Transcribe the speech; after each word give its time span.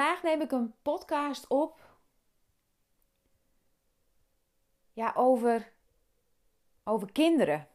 Vandaag 0.00 0.22
neem 0.22 0.40
ik 0.40 0.52
een 0.52 0.74
podcast 0.82 1.46
op 1.46 1.98
ja, 4.92 5.12
over, 5.16 5.72
over 6.84 7.12
kinderen. 7.12 7.68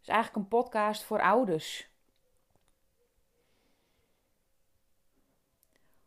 Is 0.00 0.08
eigenlijk 0.08 0.36
een 0.36 0.58
podcast 0.58 1.02
voor 1.02 1.20
ouders. 1.20 1.90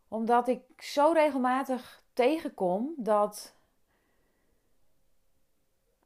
Omdat 0.07 0.47
ik 0.47 0.81
zo 0.81 1.11
regelmatig 1.11 2.03
tegenkom 2.13 2.93
dat 2.97 3.55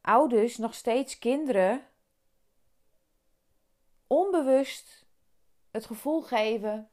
ouders 0.00 0.56
nog 0.56 0.74
steeds 0.74 1.18
kinderen 1.18 1.86
onbewust 4.06 5.06
het 5.70 5.86
gevoel 5.86 6.22
geven 6.22 6.89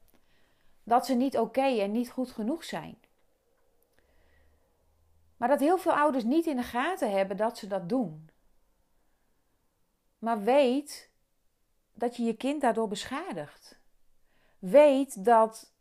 dat 0.87 1.05
ze 1.05 1.13
niet 1.13 1.37
oké 1.37 1.79
en 1.79 1.91
niet 1.91 2.09
goed 2.09 2.31
genoeg 2.31 2.63
zijn. 2.63 2.97
Maar 5.37 5.47
dat 5.47 5.59
heel 5.59 5.77
veel 5.77 5.91
ouders 5.93 6.23
niet 6.23 6.45
in 6.45 6.55
de 6.55 6.63
gaten 6.63 7.11
hebben 7.11 7.37
dat 7.37 7.57
ze 7.57 7.67
dat 7.67 7.89
doen. 7.89 8.29
Maar 10.17 10.43
weet 10.43 11.11
dat 11.93 12.15
je 12.15 12.23
je 12.23 12.33
kind 12.33 12.61
daardoor 12.61 12.87
beschadigt. 12.87 13.79
Weet 14.59 15.25
dat 15.25 15.73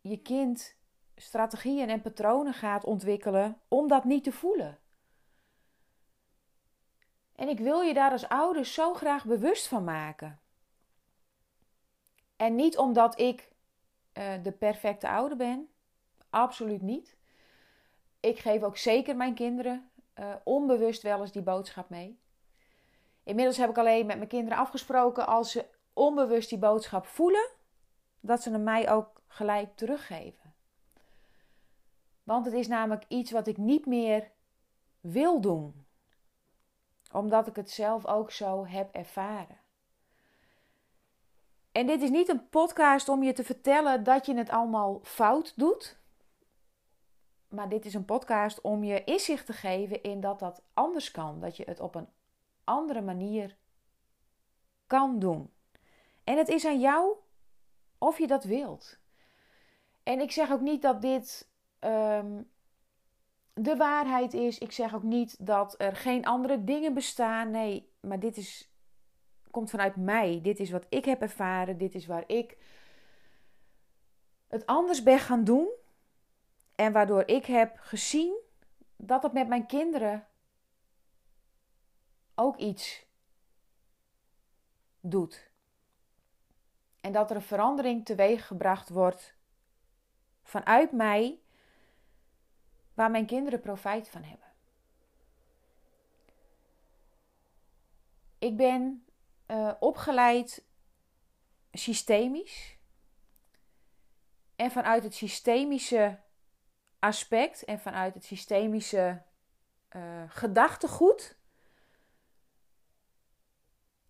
je 0.00 0.16
kind 0.16 0.76
strategieën 1.16 1.88
en 1.88 2.02
patronen 2.02 2.54
gaat 2.54 2.84
ontwikkelen 2.84 3.60
om 3.68 3.88
dat 3.88 4.04
niet 4.04 4.24
te 4.24 4.32
voelen. 4.32 4.78
En 7.34 7.48
ik 7.48 7.58
wil 7.58 7.80
je 7.80 7.94
daar 7.94 8.10
als 8.10 8.28
ouders 8.28 8.74
zo 8.74 8.94
graag 8.94 9.24
bewust 9.24 9.66
van 9.66 9.84
maken. 9.84 10.40
En 12.36 12.54
niet 12.54 12.78
omdat 12.78 13.18
ik 13.18 13.52
uh, 14.18 14.32
de 14.42 14.52
perfecte 14.52 15.08
ouder 15.08 15.36
ben. 15.36 15.68
Absoluut 16.30 16.82
niet. 16.82 17.16
Ik 18.20 18.38
geef 18.38 18.62
ook 18.62 18.76
zeker 18.76 19.16
mijn 19.16 19.34
kinderen 19.34 19.90
uh, 20.18 20.34
onbewust 20.44 21.02
wel 21.02 21.20
eens 21.20 21.32
die 21.32 21.42
boodschap 21.42 21.88
mee. 21.88 22.18
Inmiddels 23.22 23.56
heb 23.56 23.70
ik 23.70 23.78
alleen 23.78 24.06
met 24.06 24.16
mijn 24.16 24.28
kinderen 24.28 24.58
afgesproken 24.58 25.26
als 25.26 25.50
ze 25.50 25.66
onbewust 25.92 26.48
die 26.48 26.58
boodschap 26.58 27.06
voelen, 27.06 27.48
dat 28.20 28.42
ze 28.42 28.50
hem 28.50 28.62
mij 28.62 28.90
ook 28.90 29.22
gelijk 29.26 29.76
teruggeven. 29.76 30.54
Want 32.22 32.44
het 32.44 32.54
is 32.54 32.68
namelijk 32.68 33.04
iets 33.08 33.30
wat 33.30 33.46
ik 33.46 33.56
niet 33.56 33.86
meer 33.86 34.30
wil 35.00 35.40
doen, 35.40 35.86
omdat 37.12 37.46
ik 37.46 37.56
het 37.56 37.70
zelf 37.70 38.06
ook 38.06 38.30
zo 38.30 38.66
heb 38.66 38.94
ervaren. 38.94 39.58
En 41.74 41.86
dit 41.86 42.02
is 42.02 42.10
niet 42.10 42.28
een 42.28 42.48
podcast 42.48 43.08
om 43.08 43.22
je 43.22 43.32
te 43.32 43.44
vertellen 43.44 44.04
dat 44.04 44.26
je 44.26 44.34
het 44.34 44.50
allemaal 44.50 45.00
fout 45.02 45.52
doet. 45.56 45.98
Maar 47.48 47.68
dit 47.68 47.84
is 47.84 47.94
een 47.94 48.04
podcast 48.04 48.60
om 48.60 48.84
je 48.84 49.04
inzicht 49.04 49.46
te 49.46 49.52
geven 49.52 50.02
in 50.02 50.20
dat 50.20 50.38
dat 50.38 50.62
anders 50.74 51.10
kan. 51.10 51.40
Dat 51.40 51.56
je 51.56 51.64
het 51.66 51.80
op 51.80 51.94
een 51.94 52.08
andere 52.64 53.00
manier 53.00 53.56
kan 54.86 55.18
doen. 55.18 55.50
En 56.24 56.36
het 56.36 56.48
is 56.48 56.66
aan 56.66 56.80
jou 56.80 57.16
of 57.98 58.18
je 58.18 58.26
dat 58.26 58.44
wilt. 58.44 58.98
En 60.02 60.20
ik 60.20 60.32
zeg 60.32 60.52
ook 60.52 60.60
niet 60.60 60.82
dat 60.82 61.02
dit 61.02 61.48
ehm, 61.78 62.42
de 63.52 63.76
waarheid 63.76 64.34
is. 64.34 64.58
Ik 64.58 64.72
zeg 64.72 64.94
ook 64.94 65.02
niet 65.02 65.46
dat 65.46 65.74
er 65.78 65.96
geen 65.96 66.24
andere 66.24 66.64
dingen 66.64 66.94
bestaan. 66.94 67.50
Nee, 67.50 67.92
maar 68.00 68.20
dit 68.20 68.36
is 68.36 68.73
komt 69.54 69.70
vanuit 69.70 69.96
mij. 69.96 70.40
Dit 70.42 70.60
is 70.60 70.70
wat 70.70 70.86
ik 70.88 71.04
heb 71.04 71.20
ervaren. 71.20 71.78
Dit 71.78 71.94
is 71.94 72.06
waar 72.06 72.24
ik 72.26 72.56
het 74.48 74.66
anders 74.66 75.02
ben 75.02 75.18
gaan 75.18 75.44
doen. 75.44 75.68
En 76.74 76.92
waardoor 76.92 77.22
ik 77.26 77.46
heb 77.46 77.78
gezien 77.78 78.36
dat 78.96 79.22
het 79.22 79.32
met 79.32 79.48
mijn 79.48 79.66
kinderen 79.66 80.26
ook 82.34 82.56
iets 82.56 83.06
doet. 85.00 85.50
En 87.00 87.12
dat 87.12 87.30
er 87.30 87.36
een 87.36 87.42
verandering 87.42 88.04
teweeg 88.04 88.46
gebracht 88.46 88.88
wordt 88.88 89.36
vanuit 90.42 90.92
mij, 90.92 91.38
waar 92.94 93.10
mijn 93.10 93.26
kinderen 93.26 93.60
profijt 93.60 94.08
van 94.08 94.22
hebben. 94.22 94.48
Ik 98.38 98.56
ben 98.56 99.03
uh, 99.54 99.72
opgeleid 99.80 100.64
systemisch. 101.72 102.76
En 104.56 104.70
vanuit 104.70 105.02
het 105.02 105.14
systemische 105.14 106.20
aspect 106.98 107.64
en 107.64 107.80
vanuit 107.80 108.14
het 108.14 108.24
systemische 108.24 109.22
uh, 109.90 110.22
gedachtegoed 110.28 111.36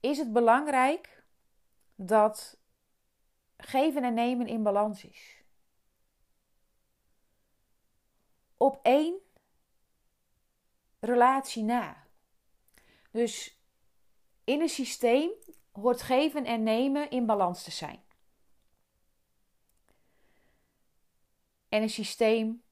is 0.01 0.19
het 0.19 0.33
belangrijk 0.33 1.25
dat 1.95 2.59
geven 3.57 4.05
en 4.05 4.15
nemen 4.15 4.47
in 4.47 4.63
balans 4.63 5.05
is. 5.05 5.43
Op 8.57 8.79
één 8.83 9.19
relatie 11.01 11.63
na. 11.63 12.07
Dus 13.11 13.54
in 14.45 14.61
een 14.61 14.69
systeem 14.69 15.31
hoort 15.73 16.03
geven 16.03 16.45
en 16.45 16.63
nemen 16.63 17.11
in 17.11 17.27
balans 17.27 17.63
te 17.63 17.71
zijn. 17.71 18.03
En 21.69 21.83
een 21.83 21.91
systeem 21.91 22.63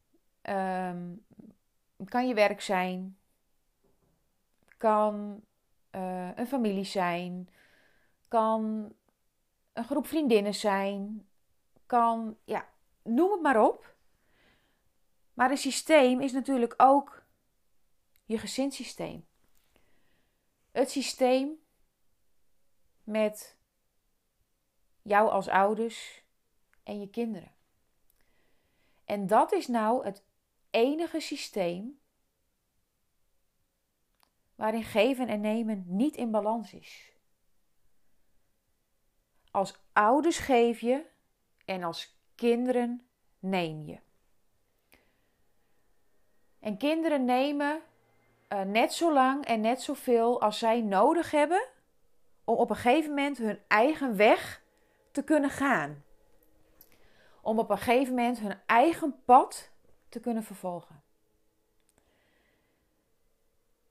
um, 0.42 1.26
kan 2.04 2.28
je 2.28 2.34
werk 2.34 2.60
zijn, 2.60 3.18
kan 4.76 5.44
uh, 5.90 6.36
een 6.36 6.46
familie 6.46 6.84
zijn, 6.84 7.48
kan 8.28 8.92
een 9.72 9.84
groep 9.84 10.06
vriendinnen 10.06 10.54
zijn, 10.54 11.26
kan, 11.86 12.36
ja, 12.44 12.68
noem 13.02 13.30
het 13.30 13.42
maar 13.42 13.64
op. 13.64 13.94
Maar 15.34 15.50
een 15.50 15.56
systeem 15.56 16.20
is 16.20 16.32
natuurlijk 16.32 16.74
ook 16.76 17.22
je 18.24 18.38
gezinssysteem. 18.38 19.26
Het 20.70 20.90
systeem 20.90 21.61
met 23.04 23.56
jou 25.02 25.30
als 25.30 25.48
ouders 25.48 26.22
en 26.82 27.00
je 27.00 27.10
kinderen. 27.10 27.52
En 29.04 29.26
dat 29.26 29.52
is 29.52 29.66
nou 29.66 30.04
het 30.04 30.24
enige 30.70 31.20
systeem 31.20 32.00
waarin 34.54 34.84
geven 34.84 35.28
en 35.28 35.40
nemen 35.40 35.84
niet 35.86 36.16
in 36.16 36.30
balans 36.30 36.72
is. 36.72 37.12
Als 39.50 39.81
ouders 39.93 40.38
geef 40.38 40.81
je 40.81 41.06
en 41.64 41.82
als 41.82 42.20
kinderen 42.34 43.06
neem 43.38 43.84
je. 43.84 44.00
En 46.58 46.76
kinderen 46.76 47.25
nemen 47.25 47.82
uh, 48.49 48.60
net 48.60 48.93
zo 48.93 49.12
lang 49.12 49.44
en 49.44 49.60
net 49.60 49.82
zoveel 49.82 50.40
als 50.40 50.58
zij 50.58 50.81
nodig 50.81 51.31
hebben 51.31 51.69
om 52.44 52.56
op 52.56 52.70
een 52.70 52.76
gegeven 52.76 53.10
moment 53.10 53.38
hun 53.38 53.60
eigen 53.68 54.16
weg 54.16 54.62
te 55.10 55.22
kunnen 55.22 55.50
gaan. 55.50 56.04
Om 57.40 57.58
op 57.58 57.70
een 57.70 57.78
gegeven 57.78 58.14
moment 58.14 58.38
hun 58.38 58.60
eigen 58.66 59.22
pad 59.24 59.70
te 60.08 60.20
kunnen 60.20 60.42
vervolgen. 60.42 61.02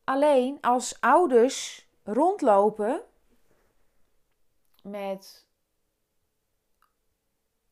Alleen 0.04 0.58
als 0.62 1.00
ouders 1.00 1.88
rondlopen 2.04 3.02
met 4.84 5.48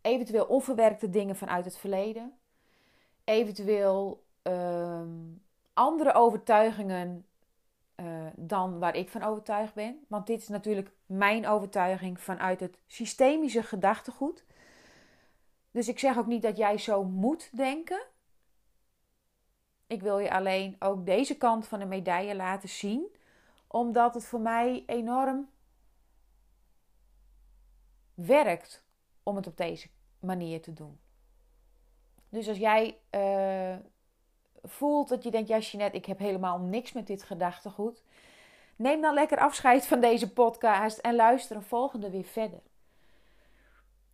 eventueel 0.01 0.45
onverwerkte 0.45 1.09
dingen 1.09 1.35
vanuit 1.35 1.65
het 1.65 1.77
verleden, 1.77 2.39
eventueel 3.23 4.25
um, 4.43 5.43
andere 5.73 6.13
overtuigingen 6.13 7.28
uh, 7.99 8.27
dan 8.35 8.79
waar 8.79 8.95
ik 8.95 9.09
van 9.09 9.23
overtuigd 9.23 9.73
ben. 9.73 10.05
Want 10.07 10.27
dit 10.27 10.41
is 10.41 10.47
natuurlijk 10.47 10.91
mijn 11.05 11.47
overtuiging 11.47 12.19
vanuit 12.19 12.59
het 12.59 12.77
systemische 12.87 13.63
gedachtegoed. 13.63 14.45
Dus 15.71 15.87
ik 15.87 15.99
zeg 15.99 16.17
ook 16.17 16.27
niet 16.27 16.41
dat 16.41 16.57
jij 16.57 16.77
zo 16.77 17.03
moet 17.03 17.57
denken. 17.57 18.01
Ik 19.87 20.01
wil 20.01 20.19
je 20.19 20.31
alleen 20.31 20.75
ook 20.79 21.05
deze 21.05 21.37
kant 21.37 21.67
van 21.67 21.79
de 21.79 21.85
medaille 21.85 22.35
laten 22.35 22.69
zien, 22.69 23.15
omdat 23.67 24.13
het 24.13 24.25
voor 24.25 24.41
mij 24.41 24.83
enorm 24.85 25.49
werkt 28.13 28.85
om 29.23 29.35
het 29.35 29.47
op 29.47 29.57
deze 29.57 29.89
manier 30.19 30.61
te 30.61 30.73
doen. 30.73 30.99
Dus 32.29 32.47
als 32.47 32.57
jij 32.57 32.97
uh, 33.15 33.85
voelt 34.63 35.09
dat 35.09 35.23
je 35.23 35.31
denkt, 35.31 35.47
ja 35.47 35.57
Jeanette, 35.57 35.97
ik 35.97 36.05
heb 36.05 36.17
helemaal 36.17 36.59
niks 36.59 36.91
met 36.91 37.07
dit 37.07 37.23
gedachtegoed. 37.23 38.03
Neem 38.75 39.01
dan 39.01 39.13
lekker 39.13 39.37
afscheid 39.37 39.87
van 39.87 39.99
deze 39.99 40.33
podcast 40.33 40.97
en 40.97 41.15
luister 41.15 41.55
een 41.55 41.63
volgende 41.63 42.09
weer 42.09 42.23
verder. 42.23 42.61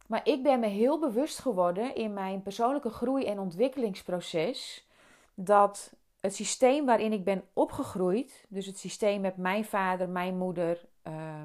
Maar 0.08 0.22
ik 0.28 0.44
ben 0.44 0.60
me 0.60 0.68
heel 0.68 1.00
bewust 1.00 1.40
geworden 1.40 1.96
in 1.96 2.14
mijn 2.14 2.42
persoonlijke 2.42 2.90
groei- 2.90 3.26
en 3.26 3.40
ontwikkelingsproces 3.40 4.88
dat 5.34 5.94
het 6.20 6.36
systeem 6.36 6.86
waarin 6.86 7.14
ik 7.14 7.24
ben 7.24 7.44
opgegroeid, 7.54 8.46
dus 8.50 8.66
het 8.66 8.80
systeem 8.80 9.22
met 9.22 9.38
mijn 9.38 9.66
vader, 9.66 10.10
mijn 10.10 10.38
moeder, 10.38 10.86
uh, 11.08 11.42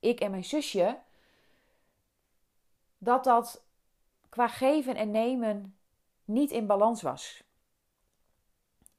ik 0.00 0.20
en 0.20 0.30
mijn 0.30 0.44
zusje, 0.44 0.98
dat 2.98 3.24
dat 3.24 3.64
qua 4.28 4.48
geven 4.48 4.96
en 4.96 5.10
nemen 5.10 5.76
niet 6.24 6.50
in 6.50 6.66
balans 6.66 7.02
was. 7.02 7.42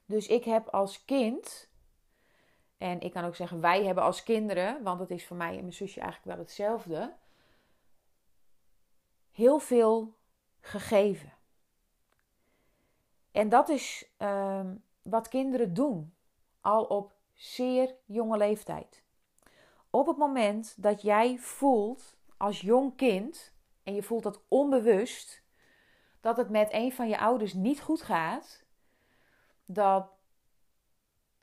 Dus 0.06 0.28
ik 0.28 0.44
heb 0.44 0.68
als 0.68 1.06
kind, 1.06 1.70
en 2.78 3.00
ik 3.00 3.12
kan 3.12 3.26
ook 3.26 3.36
zeggen 3.36 3.62
wij 3.62 3.86
hebben 3.86 4.04
als 4.04 4.24
kinderen, 4.24 4.84
want 4.84 5.00
het 5.00 5.12
is 5.12 5.26
voor 5.28 5.38
mij 5.38 5.54
en 5.54 5.62
mijn 5.62 5.74
zusje 5.74 6.00
eigenlijk 6.00 6.32
wel 6.32 6.46
hetzelfde, 6.46 7.14
heel 9.32 9.60
veel 9.60 10.16
gegeven. 10.60 11.34
En 13.32 13.50
dat 13.50 13.70
is 13.70 14.10
um, 14.18 14.84
wat 15.02 15.28
kinderen 15.28 15.74
doen, 15.74 16.14
al 16.62 16.84
op 16.84 17.14
zeer 17.34 17.96
jonge 18.06 18.38
leeftijd. 18.38 19.04
Op 19.90 20.08
het 20.08 20.18
moment 20.18 20.84
dat 20.84 21.02
jij 21.02 21.38
voelt 21.38 22.18
als 22.38 22.62
jong 22.62 22.96
kind, 22.96 23.54
en 23.84 23.96
je 23.96 24.04
voelt 24.04 24.24
dat 24.24 24.42
onbewust, 24.48 25.44
dat 26.22 26.38
het 26.38 26.50
met 26.50 26.74
een 26.74 26.94
van 26.94 27.10
je 27.10 27.20
ouders 27.20 27.54
niet 27.54 27.82
goed 27.82 28.02
gaat, 28.02 28.65
dat 29.66 30.14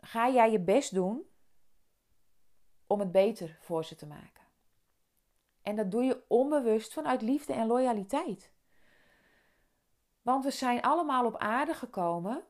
ga 0.00 0.30
jij 0.30 0.50
je 0.50 0.60
best 0.60 0.94
doen 0.94 1.26
om 2.86 3.00
het 3.00 3.12
beter 3.12 3.58
voor 3.60 3.84
ze 3.84 3.94
te 3.94 4.06
maken. 4.06 4.44
En 5.62 5.76
dat 5.76 5.90
doe 5.90 6.02
je 6.02 6.24
onbewust 6.28 6.92
vanuit 6.92 7.22
liefde 7.22 7.52
en 7.52 7.66
loyaliteit. 7.66 8.52
Want 10.22 10.44
we 10.44 10.50
zijn 10.50 10.82
allemaal 10.82 11.26
op 11.26 11.36
aarde 11.36 11.74
gekomen 11.74 12.44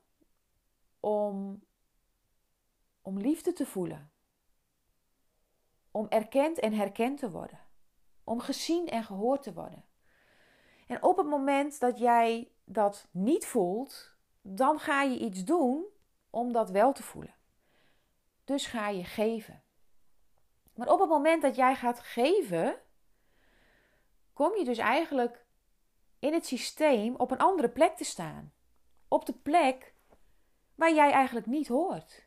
om, 1.01 1.65
om 3.03 3.19
liefde 3.19 3.53
te 3.53 3.67
voelen. 3.67 4.13
Om 5.91 6.07
erkend 6.09 6.59
en 6.59 6.73
herkend 6.73 7.19
te 7.19 7.31
worden. 7.31 7.61
Om 8.25 8.41
gezien 8.41 8.89
en 8.89 9.05
gehoord 9.05 9.43
te 9.43 9.53
worden. 9.53 9.85
En 10.87 11.03
op 11.03 11.17
het 11.17 11.27
moment 11.27 11.81
dat 11.81 11.99
jij 11.99 12.53
dat 12.65 13.09
niet 13.11 13.47
voelt, 13.47 14.12
dan 14.43 14.79
ga 14.79 15.03
je 15.03 15.19
iets 15.19 15.45
doen 15.45 15.85
om 16.31 16.53
dat 16.53 16.71
wel 16.71 16.93
te 16.93 17.03
voelen. 17.03 17.35
Dus 18.45 18.67
ga 18.67 18.89
je 18.89 19.05
geven. 19.05 19.63
Maar 20.75 20.89
op 20.89 21.01
het 21.01 21.09
moment 21.09 21.43
dat 21.43 21.57
jij 21.57 21.75
gaat 21.75 22.01
geven, 22.01 22.81
kom 24.33 24.57
je 24.57 24.65
dus 24.65 24.79
eigenlijk 24.79 25.47
in 26.19 26.33
het 26.33 26.47
systeem 26.47 27.15
op 27.17 27.31
een 27.31 27.39
andere 27.39 27.69
plek 27.69 27.97
te 27.97 28.05
staan. 28.05 28.53
Op 29.09 29.27
de 29.27 29.33
plek 29.33 29.95
waar 30.75 30.95
jij 30.95 31.11
eigenlijk 31.11 31.47
niet 31.47 31.69
hoort. 31.69 32.27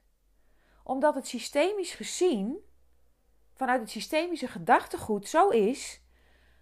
Omdat 0.84 1.16
het 1.16 1.28
systemisch 1.28 1.94
gezien, 1.94 2.58
vanuit 3.54 3.82
het 3.82 3.90
systemische 3.90 4.48
gedachtegoed, 4.48 5.28
zo 5.28 5.50
is 5.50 6.02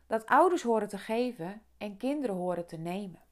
dat 0.08 0.26
ouders 0.26 0.62
horen 0.62 0.88
te 0.88 0.98
geven 0.98 1.66
en 1.78 1.98
kinderen 1.98 2.36
horen 2.36 2.68
te 2.68 2.78
nemen. 2.78 3.23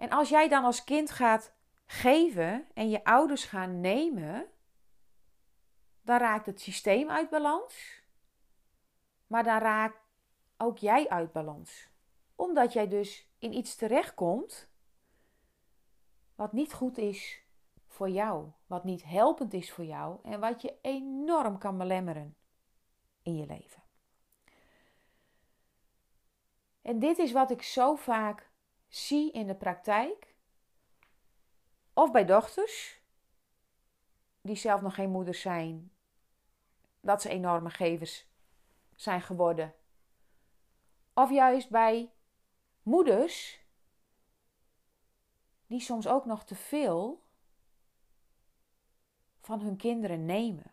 En 0.00 0.10
als 0.10 0.28
jij 0.28 0.48
dan 0.48 0.64
als 0.64 0.84
kind 0.84 1.10
gaat 1.10 1.52
geven 1.86 2.66
en 2.74 2.90
je 2.90 3.04
ouders 3.04 3.44
gaan 3.44 3.80
nemen, 3.80 4.46
dan 6.02 6.18
raakt 6.18 6.46
het 6.46 6.60
systeem 6.60 7.10
uit 7.10 7.30
balans. 7.30 8.02
Maar 9.26 9.44
dan 9.44 9.58
raakt 9.58 9.98
ook 10.56 10.78
jij 10.78 11.08
uit 11.08 11.32
balans. 11.32 11.88
Omdat 12.34 12.72
jij 12.72 12.88
dus 12.88 13.28
in 13.38 13.52
iets 13.52 13.76
terechtkomt 13.76 14.68
wat 16.34 16.52
niet 16.52 16.72
goed 16.72 16.98
is 16.98 17.42
voor 17.88 18.08
jou, 18.08 18.50
wat 18.66 18.84
niet 18.84 19.04
helpend 19.04 19.52
is 19.52 19.72
voor 19.72 19.84
jou 19.84 20.18
en 20.22 20.40
wat 20.40 20.62
je 20.62 20.74
enorm 20.82 21.58
kan 21.58 21.78
belemmeren 21.78 22.36
in 23.22 23.36
je 23.36 23.46
leven. 23.46 23.82
En 26.82 26.98
dit 26.98 27.18
is 27.18 27.32
wat 27.32 27.50
ik 27.50 27.62
zo 27.62 27.94
vaak 27.94 28.49
zie 28.90 29.32
in 29.32 29.46
de 29.46 29.54
praktijk. 29.54 30.34
Of 31.94 32.10
bij 32.10 32.24
dochters 32.24 33.00
die 34.40 34.56
zelf 34.56 34.80
nog 34.80 34.94
geen 34.94 35.10
moeders 35.10 35.40
zijn, 35.40 35.92
dat 37.00 37.22
ze 37.22 37.28
enorme 37.28 37.70
gevers 37.70 38.26
zijn 38.94 39.22
geworden. 39.22 39.74
Of 41.14 41.30
juist 41.30 41.70
bij 41.70 42.12
moeders 42.82 43.60
die 45.66 45.80
soms 45.80 46.06
ook 46.06 46.24
nog 46.24 46.44
te 46.44 46.54
veel 46.54 47.22
van 49.40 49.60
hun 49.60 49.76
kinderen 49.76 50.24
nemen. 50.24 50.69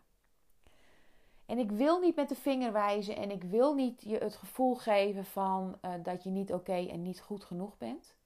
En 1.48 1.58
ik 1.58 1.70
wil 1.70 2.00
niet 2.00 2.16
met 2.16 2.28
de 2.28 2.34
vinger 2.34 2.72
wijzen 2.72 3.16
en 3.16 3.30
ik 3.30 3.42
wil 3.42 3.74
niet 3.74 4.02
je 4.02 4.18
het 4.18 4.36
gevoel 4.36 4.74
geven 4.74 5.24
van 5.24 5.78
uh, 5.82 5.92
dat 6.02 6.22
je 6.22 6.30
niet 6.30 6.52
oké 6.52 6.86
en 6.86 7.02
niet 7.02 7.20
goed 7.20 7.44
genoeg 7.44 7.78
bent. 7.78 8.16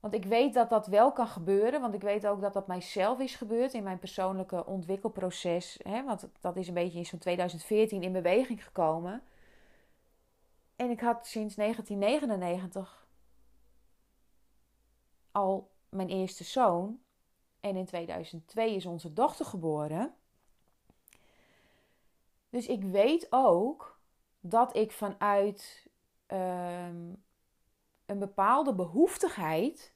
Want 0.00 0.14
ik 0.14 0.24
weet 0.24 0.54
dat 0.54 0.70
dat 0.70 0.86
wel 0.86 1.12
kan 1.12 1.26
gebeuren, 1.26 1.80
want 1.80 1.94
ik 1.94 2.00
weet 2.00 2.26
ook 2.26 2.40
dat 2.40 2.52
dat 2.52 2.66
mijzelf 2.66 3.18
is 3.18 3.34
gebeurd 3.34 3.74
in 3.74 3.82
mijn 3.82 3.98
persoonlijke 3.98 4.66
ontwikkelproces. 4.66 5.80
Hè, 5.82 6.04
want 6.04 6.28
dat 6.40 6.56
is 6.56 6.68
een 6.68 6.74
beetje 6.74 6.98
in 6.98 7.06
zo'n 7.06 7.18
2014 7.18 8.02
in 8.02 8.12
beweging 8.12 8.64
gekomen. 8.64 9.22
En 10.76 10.90
ik 10.90 11.00
had 11.00 11.26
sinds 11.26 11.54
1999 11.54 13.06
al 15.30 15.70
mijn 15.88 16.08
eerste 16.08 16.44
zoon. 16.44 17.00
En 17.60 17.76
in 17.76 17.86
2002 17.86 18.74
is 18.74 18.86
onze 18.86 19.12
dochter 19.12 19.46
geboren. 19.46 20.14
Dus 22.54 22.66
ik 22.66 22.82
weet 22.82 23.26
ook 23.30 23.98
dat 24.40 24.76
ik 24.76 24.92
vanuit 24.92 25.86
um, 26.26 27.24
een 28.06 28.18
bepaalde 28.18 28.74
behoeftigheid, 28.74 29.94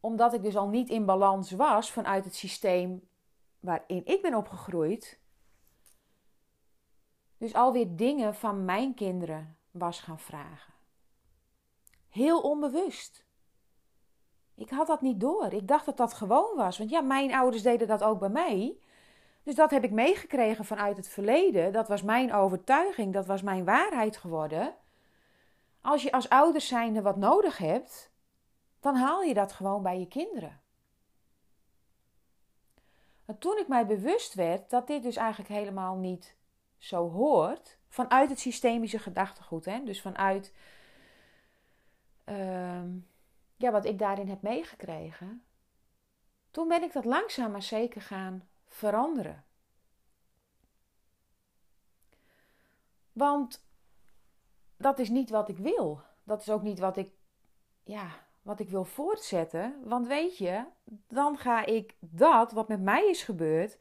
omdat 0.00 0.34
ik 0.34 0.42
dus 0.42 0.56
al 0.56 0.68
niet 0.68 0.88
in 0.88 1.04
balans 1.04 1.50
was 1.50 1.92
vanuit 1.92 2.24
het 2.24 2.34
systeem 2.34 3.08
waarin 3.60 4.06
ik 4.06 4.22
ben 4.22 4.34
opgegroeid, 4.34 5.20
dus 7.38 7.54
alweer 7.54 7.96
dingen 7.96 8.34
van 8.34 8.64
mijn 8.64 8.94
kinderen 8.94 9.56
was 9.70 10.00
gaan 10.00 10.20
vragen. 10.20 10.74
Heel 12.08 12.40
onbewust. 12.40 13.26
Ik 14.54 14.70
had 14.70 14.86
dat 14.86 15.00
niet 15.00 15.20
door. 15.20 15.52
Ik 15.52 15.68
dacht 15.68 15.86
dat 15.86 15.96
dat 15.96 16.14
gewoon 16.14 16.56
was. 16.56 16.78
Want 16.78 16.90
ja, 16.90 17.00
mijn 17.00 17.34
ouders 17.34 17.62
deden 17.62 17.88
dat 17.88 18.02
ook 18.02 18.18
bij 18.18 18.28
mij. 18.28 18.78
Dus 19.44 19.54
dat 19.54 19.70
heb 19.70 19.84
ik 19.84 19.90
meegekregen 19.90 20.64
vanuit 20.64 20.96
het 20.96 21.08
verleden. 21.08 21.72
Dat 21.72 21.88
was 21.88 22.02
mijn 22.02 22.32
overtuiging, 22.32 23.12
dat 23.12 23.26
was 23.26 23.42
mijn 23.42 23.64
waarheid 23.64 24.16
geworden. 24.16 24.74
Als 25.80 26.02
je 26.02 26.12
als 26.12 26.28
ouders 26.28 26.68
zijnde 26.68 27.02
wat 27.02 27.16
nodig 27.16 27.58
hebt, 27.58 28.12
dan 28.80 28.96
haal 28.96 29.22
je 29.22 29.34
dat 29.34 29.52
gewoon 29.52 29.82
bij 29.82 29.98
je 29.98 30.08
kinderen. 30.08 30.60
En 33.24 33.38
toen 33.38 33.58
ik 33.58 33.68
mij 33.68 33.86
bewust 33.86 34.34
werd 34.34 34.70
dat 34.70 34.86
dit 34.86 35.02
dus 35.02 35.16
eigenlijk 35.16 35.48
helemaal 35.48 35.96
niet 35.96 36.36
zo 36.78 37.10
hoort, 37.10 37.78
vanuit 37.88 38.30
het 38.30 38.38
systemische 38.38 38.98
gedachtegoed, 38.98 39.64
hè? 39.64 39.84
dus 39.84 40.00
vanuit 40.00 40.52
uh, 42.28 42.82
ja, 43.56 43.70
wat 43.70 43.84
ik 43.84 43.98
daarin 43.98 44.28
heb 44.28 44.42
meegekregen, 44.42 45.44
toen 46.50 46.68
ben 46.68 46.82
ik 46.82 46.92
dat 46.92 47.04
langzaam 47.04 47.50
maar 47.50 47.62
zeker 47.62 48.00
gaan 48.00 48.48
veranderen. 48.74 49.44
Want 53.12 53.66
dat 54.76 54.98
is 54.98 55.08
niet 55.08 55.30
wat 55.30 55.48
ik 55.48 55.58
wil. 55.58 56.00
Dat 56.24 56.40
is 56.40 56.50
ook 56.50 56.62
niet 56.62 56.78
wat 56.78 56.96
ik, 56.96 57.10
ja, 57.84 58.08
wat 58.42 58.60
ik 58.60 58.68
wil 58.68 58.84
voortzetten. 58.84 59.80
Want 59.84 60.06
weet 60.06 60.38
je, 60.38 60.64
dan 61.08 61.38
ga 61.38 61.64
ik 61.64 61.94
dat 62.00 62.52
wat 62.52 62.68
met 62.68 62.80
mij 62.80 63.08
is 63.08 63.22
gebeurd 63.22 63.78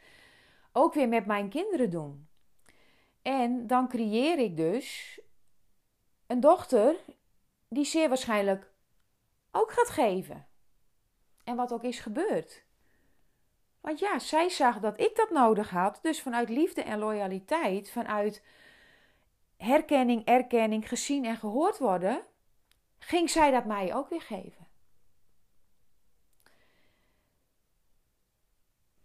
ook 0.72 0.94
weer 0.94 1.08
met 1.08 1.26
mijn 1.26 1.50
kinderen 1.50 1.90
doen. 1.90 2.28
En 3.22 3.68
dan 3.68 3.88
creëer 3.88 4.40
ik 4.40 4.58
dus 4.58 5.20
een 6.28 6.40
dochter 6.40 6.96
die 7.68 7.86
zeer 7.86 8.08
waarschijnlijk 8.08 8.72
ook 9.52 9.72
gaat 9.72 9.90
geven. 9.90 10.48
En 11.44 11.56
wat 11.56 11.74
ook 11.74 11.84
is 11.84 12.00
gebeurd. 12.00 12.63
Want 13.84 14.00
ja, 14.00 14.20
zij 14.20 14.50
zag 14.50 14.80
dat 14.80 15.00
ik 15.00 15.16
dat 15.16 15.30
nodig 15.30 15.70
had. 15.70 16.00
Dus 16.02 16.22
vanuit 16.22 16.50
liefde 16.50 16.84
en 16.84 17.00
loyaliteit, 17.00 17.92
vanuit 17.92 18.44
herkenning, 19.58 20.26
erkenning, 20.26 20.88
gezien 20.90 21.26
en 21.26 21.38
gehoord 21.38 21.78
worden, 21.78 22.26
ging 23.00 23.30
zij 23.30 23.52
dat 23.52 23.66
mij 23.66 23.96
ook 23.96 24.10
weer 24.10 24.22
geven. 24.22 24.68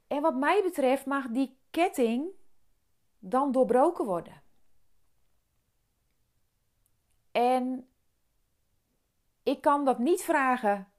En 0.06 0.23
wat 0.23 0.37
mij 0.37 0.62
betreft 0.62 1.06
mag 1.06 1.28
die 1.28 1.58
ketting 1.70 2.28
dan 3.18 3.52
doorbroken 3.52 4.04
worden. 4.04 4.42
En 7.32 7.88
ik 9.42 9.61
kan 9.61 9.85
dat 9.85 9.99
niet 9.99 10.23
vragen 10.23 10.92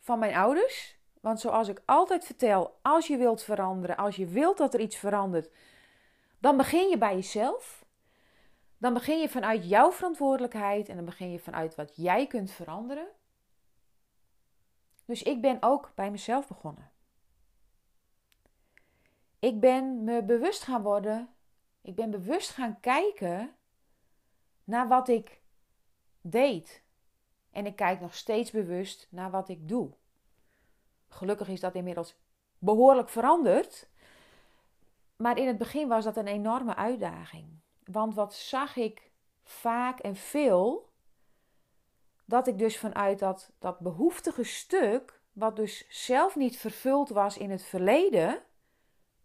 van 0.00 0.18
mijn 0.18 0.34
ouders. 0.34 1.02
Want 1.24 1.40
zoals 1.40 1.68
ik 1.68 1.82
altijd 1.84 2.24
vertel, 2.24 2.78
als 2.82 3.06
je 3.06 3.16
wilt 3.16 3.42
veranderen, 3.42 3.96
als 3.96 4.16
je 4.16 4.26
wilt 4.26 4.56
dat 4.56 4.74
er 4.74 4.80
iets 4.80 4.96
verandert, 4.96 5.50
dan 6.38 6.56
begin 6.56 6.88
je 6.88 6.98
bij 6.98 7.14
jezelf. 7.14 7.84
Dan 8.78 8.94
begin 8.94 9.20
je 9.20 9.28
vanuit 9.28 9.68
jouw 9.68 9.92
verantwoordelijkheid 9.92 10.88
en 10.88 10.96
dan 10.96 11.04
begin 11.04 11.30
je 11.30 11.38
vanuit 11.38 11.74
wat 11.74 11.96
jij 11.96 12.26
kunt 12.26 12.50
veranderen. 12.50 13.06
Dus 15.04 15.22
ik 15.22 15.40
ben 15.40 15.56
ook 15.60 15.92
bij 15.94 16.10
mezelf 16.10 16.48
begonnen. 16.48 16.90
Ik 19.38 19.60
ben 19.60 20.04
me 20.04 20.22
bewust 20.22 20.62
gaan 20.62 20.82
worden. 20.82 21.28
Ik 21.80 21.94
ben 21.94 22.10
bewust 22.10 22.50
gaan 22.50 22.80
kijken 22.80 23.54
naar 24.64 24.88
wat 24.88 25.08
ik 25.08 25.40
deed. 26.20 26.82
En 27.50 27.66
ik 27.66 27.76
kijk 27.76 28.00
nog 28.00 28.14
steeds 28.14 28.50
bewust 28.50 29.06
naar 29.10 29.30
wat 29.30 29.48
ik 29.48 29.68
doe. 29.68 29.94
Gelukkig 31.14 31.48
is 31.48 31.60
dat 31.60 31.74
inmiddels 31.74 32.16
behoorlijk 32.58 33.08
veranderd. 33.08 33.88
Maar 35.16 35.38
in 35.38 35.46
het 35.46 35.58
begin 35.58 35.88
was 35.88 36.04
dat 36.04 36.16
een 36.16 36.26
enorme 36.26 36.74
uitdaging. 36.74 37.60
Want 37.84 38.14
wat 38.14 38.34
zag 38.34 38.76
ik 38.76 39.10
vaak 39.42 39.98
en 39.98 40.16
veel? 40.16 40.92
Dat 42.24 42.46
ik 42.46 42.58
dus 42.58 42.78
vanuit 42.78 43.18
dat, 43.18 43.52
dat 43.58 43.78
behoeftige 43.78 44.44
stuk, 44.44 45.20
wat 45.32 45.56
dus 45.56 45.86
zelf 45.88 46.36
niet 46.36 46.56
vervuld 46.56 47.08
was 47.08 47.36
in 47.36 47.50
het 47.50 47.62
verleden, 47.62 48.42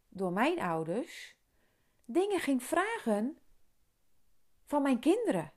door 0.09 0.31
mijn 0.31 0.59
ouders, 0.59 1.35
dingen 2.05 2.39
ging 2.39 2.63
vragen 2.63 3.37
van 4.65 4.81
mijn 4.81 4.99
kinderen. 4.99 5.53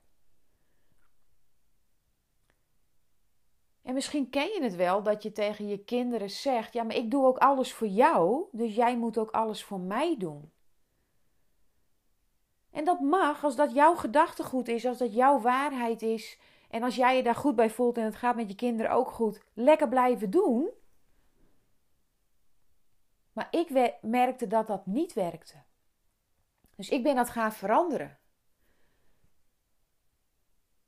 En 3.83 3.93
misschien 3.93 4.29
ken 4.29 4.47
je 4.47 4.59
het 4.61 4.75
wel 4.75 5.03
dat 5.03 5.23
je 5.23 5.31
tegen 5.31 5.67
je 5.67 5.83
kinderen 5.83 6.29
zegt: 6.29 6.73
Ja, 6.73 6.83
maar 6.83 6.95
ik 6.95 7.11
doe 7.11 7.25
ook 7.25 7.37
alles 7.37 7.73
voor 7.73 7.87
jou, 7.87 8.45
dus 8.51 8.75
jij 8.75 8.97
moet 8.97 9.17
ook 9.17 9.31
alles 9.31 9.63
voor 9.63 9.79
mij 9.79 10.15
doen. 10.17 10.51
En 12.71 12.85
dat 12.85 12.99
mag 12.99 13.43
als 13.43 13.55
dat 13.55 13.73
jouw 13.73 13.95
gedachtegoed 13.95 14.67
is, 14.67 14.85
als 14.85 14.97
dat 14.97 15.13
jouw 15.13 15.39
waarheid 15.39 16.01
is. 16.01 16.39
En 16.69 16.83
als 16.83 16.95
jij 16.95 17.15
je 17.15 17.23
daar 17.23 17.35
goed 17.35 17.55
bij 17.55 17.69
voelt 17.69 17.97
en 17.97 18.03
het 18.03 18.15
gaat 18.15 18.35
met 18.35 18.49
je 18.49 18.55
kinderen 18.55 18.91
ook 18.91 19.11
goed, 19.11 19.41
lekker 19.53 19.87
blijven 19.87 20.29
doen. 20.29 20.69
Maar 23.33 23.47
ik 23.51 23.97
merkte 24.01 24.47
dat 24.47 24.67
dat 24.67 24.85
niet 24.85 25.13
werkte. 25.13 25.63
Dus 26.75 26.89
ik 26.89 27.03
ben 27.03 27.15
dat 27.15 27.29
gaan 27.29 27.53
veranderen. 27.53 28.17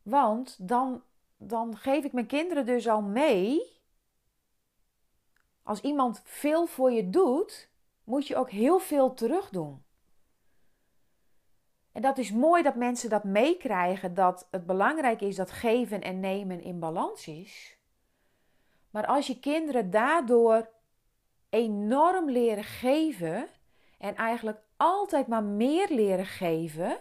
Want 0.01 0.67
dan, 0.67 1.03
dan 1.38 1.77
geef 1.77 2.04
ik 2.04 2.13
mijn 2.13 2.27
kinderen 2.27 2.65
dus 2.65 2.88
al 2.88 3.01
mee. 3.01 3.74
Als 5.63 5.82
iemand 5.82 6.22
veel 6.24 6.65
voor 6.65 6.92
je 6.92 7.10
doet, 7.10 7.70
moet 8.04 8.27
je 8.27 8.36
ook 8.36 8.50
heel 8.50 8.80
veel 8.80 9.13
terug 9.13 9.50
doen. 9.50 9.84
En 11.92 12.01
dat 12.01 12.18
is 12.18 12.32
mooi 12.32 12.63
dat 12.63 12.75
mensen 12.75 13.10
dat 13.10 13.24
meekrijgen, 13.24 14.13
dat 14.13 14.48
het 14.51 14.65
belangrijk 14.65 15.22
is 15.22 15.36
dat 15.36 15.51
geven 15.51 16.01
en 16.01 16.20
nemen 16.20 16.62
in 16.62 16.80
balans 16.80 17.27
is. 17.27 17.77
Maar 18.89 19.06
als 19.06 19.27
je 19.27 19.39
kinderen 19.39 19.89
daardoor 19.92 20.70
enorm 21.50 22.30
leren 22.30 22.63
geven 22.63 23.48
en 23.98 24.15
eigenlijk 24.15 24.60
altijd 24.77 25.27
maar 25.27 25.44
meer 25.44 25.88
leren 25.89 26.25
geven, 26.25 26.98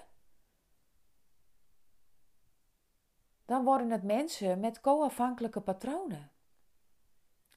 dan 3.45 3.65
worden 3.65 3.91
het 3.91 4.03
mensen 4.03 4.61
met 4.61 4.81
co-afhankelijke 4.81 5.61
patronen. 5.61 6.31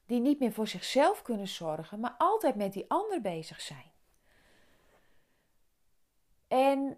Die 0.06 0.20
niet 0.20 0.40
meer 0.40 0.52
voor 0.52 0.68
zichzelf 0.68 1.22
kunnen 1.22 1.48
zorgen, 1.48 2.00
maar 2.00 2.16
altijd 2.18 2.56
met 2.56 2.74
die 2.74 2.86
ander 2.88 3.22
bezig 3.22 3.62
zijn. 3.62 3.92
En 6.48 6.98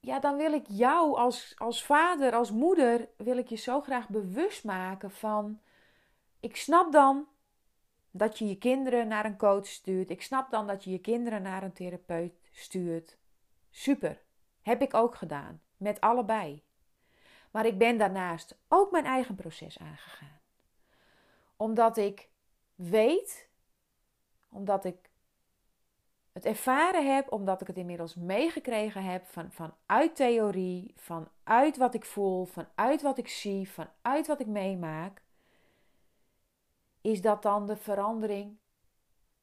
ja, 0.00 0.20
dan 0.20 0.36
wil 0.36 0.52
ik 0.52 0.66
jou 0.68 1.16
als, 1.16 1.54
als 1.56 1.84
vader, 1.84 2.34
als 2.34 2.50
moeder, 2.50 3.08
wil 3.16 3.36
ik 3.36 3.48
je 3.48 3.56
zo 3.56 3.80
graag 3.80 4.08
bewust 4.08 4.64
maken 4.64 5.10
van, 5.10 5.60
ik 6.40 6.56
snap 6.56 6.92
dan 6.92 7.28
dat 8.10 8.38
je 8.38 8.48
je 8.48 8.58
kinderen 8.58 9.08
naar 9.08 9.24
een 9.24 9.36
coach 9.36 9.66
stuurt. 9.66 10.10
Ik 10.10 10.22
snap 10.22 10.50
dan 10.50 10.66
dat 10.66 10.84
je 10.84 10.90
je 10.90 10.98
kinderen 10.98 11.42
naar 11.42 11.62
een 11.62 11.72
therapeut 11.72 12.32
stuurt. 12.52 13.18
Super. 13.70 14.22
Heb 14.62 14.82
ik 14.82 14.94
ook 14.94 15.14
gedaan. 15.14 15.62
Met 15.76 16.00
allebei. 16.00 16.64
Maar 17.50 17.66
ik 17.66 17.78
ben 17.78 17.98
daarnaast 17.98 18.58
ook 18.68 18.90
mijn 18.90 19.04
eigen 19.04 19.34
proces 19.34 19.78
aangegaan. 19.78 20.40
Omdat 21.56 21.96
ik 21.96 22.28
weet, 22.74 23.48
omdat 24.48 24.84
ik 24.84 25.10
het 26.32 26.44
ervaren 26.44 27.14
heb, 27.14 27.32
omdat 27.32 27.60
ik 27.60 27.66
het 27.66 27.76
inmiddels 27.76 28.14
meegekregen 28.14 29.04
heb 29.04 29.26
van, 29.26 29.52
vanuit 29.52 30.16
theorie, 30.16 30.94
vanuit 30.96 31.76
wat 31.76 31.94
ik 31.94 32.04
voel, 32.04 32.44
vanuit 32.44 33.02
wat 33.02 33.18
ik 33.18 33.28
zie, 33.28 33.70
vanuit 33.70 34.26
wat 34.26 34.40
ik 34.40 34.46
meemaak 34.46 35.22
is 37.00 37.20
dat 37.20 37.42
dan 37.42 37.66
de 37.66 37.76
verandering 37.76 38.58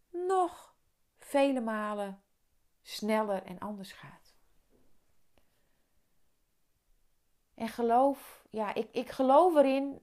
nog 0.09 0.75
vele 1.17 1.61
malen 1.61 2.21
sneller 2.81 3.43
en 3.43 3.59
anders 3.59 3.91
gaat. 3.91 4.26
En 7.57 7.67
geloof, 7.67 8.45
ja, 8.49 8.73
ik, 8.73 8.87
ik 8.91 9.09
geloof 9.09 9.55
erin 9.55 10.01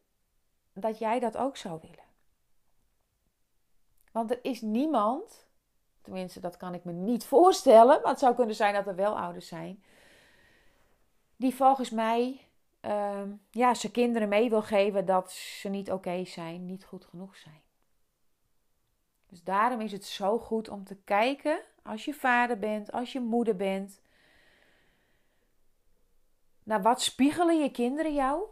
dat 0.72 0.98
jij 0.98 1.20
dat 1.20 1.36
ook 1.36 1.56
zou 1.56 1.78
willen. 1.80 2.04
Want 4.12 4.30
er 4.30 4.38
is 4.42 4.60
niemand, 4.60 5.46
tenminste 6.02 6.40
dat 6.40 6.56
kan 6.56 6.74
ik 6.74 6.84
me 6.84 6.92
niet 6.92 7.24
voorstellen, 7.34 8.00
maar 8.00 8.10
het 8.10 8.18
zou 8.18 8.34
kunnen 8.34 8.54
zijn 8.54 8.74
dat 8.74 8.86
er 8.86 8.94
wel 8.94 9.18
ouders 9.18 9.48
zijn, 9.48 9.82
die 11.36 11.54
volgens 11.54 11.90
mij 11.90 12.48
uh, 12.84 13.22
ja, 13.50 13.74
zijn 13.74 13.92
kinderen 13.92 14.28
mee 14.28 14.50
wil 14.50 14.62
geven 14.62 15.06
dat 15.06 15.32
ze 15.32 15.68
niet 15.68 15.92
oké 15.92 16.24
zijn, 16.24 16.66
niet 16.66 16.84
goed 16.84 17.04
genoeg 17.04 17.36
zijn. 17.36 17.62
Dus 19.26 19.42
daarom 19.42 19.80
is 19.80 19.92
het 19.92 20.04
zo 20.04 20.38
goed 20.38 20.68
om 20.68 20.84
te 20.84 20.96
kijken 20.96 21.60
als 21.82 22.04
je 22.04 22.14
vader 22.14 22.58
bent, 22.58 22.92
als 22.92 23.12
je 23.12 23.20
moeder 23.20 23.56
bent. 23.56 24.00
Naar 26.64 26.82
wat 26.82 27.02
spiegelen 27.02 27.60
je 27.60 27.70
kinderen 27.70 28.14
jou? 28.14 28.42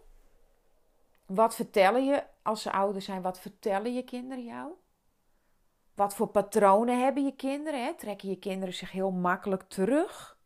Wat 1.27 1.55
vertellen 1.55 2.05
je 2.05 2.25
als 2.43 2.63
ze 2.63 2.73
ouder 2.73 3.03
zijn? 3.03 3.23
Wat 3.23 3.41
vertellen 3.41 3.95
je 3.95 4.03
kinderen 4.03 4.45
jou? 4.45 4.73
Wat 5.95 6.15
voor 6.15 6.27
patronen 6.27 7.01
hebben 7.01 7.25
je 7.25 7.37
kinderen? 7.37 7.85
Hè? 7.85 7.95
Trekken 7.95 8.29
je 8.29 8.39
kinderen 8.39 8.75
zich 8.75 8.91
heel 8.91 9.11
makkelijk 9.11 9.63
terug? 9.63 10.39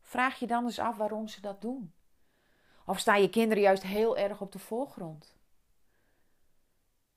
Vraag 0.00 0.38
je 0.38 0.46
dan 0.46 0.64
eens 0.64 0.78
af 0.78 0.96
waarom 0.96 1.28
ze 1.28 1.40
dat 1.40 1.60
doen. 1.60 1.92
Of 2.86 2.98
staan 2.98 3.20
je 3.20 3.30
kinderen 3.30 3.62
juist 3.62 3.82
heel 3.82 4.16
erg 4.16 4.40
op 4.40 4.52
de 4.52 4.58
voorgrond? 4.58 5.36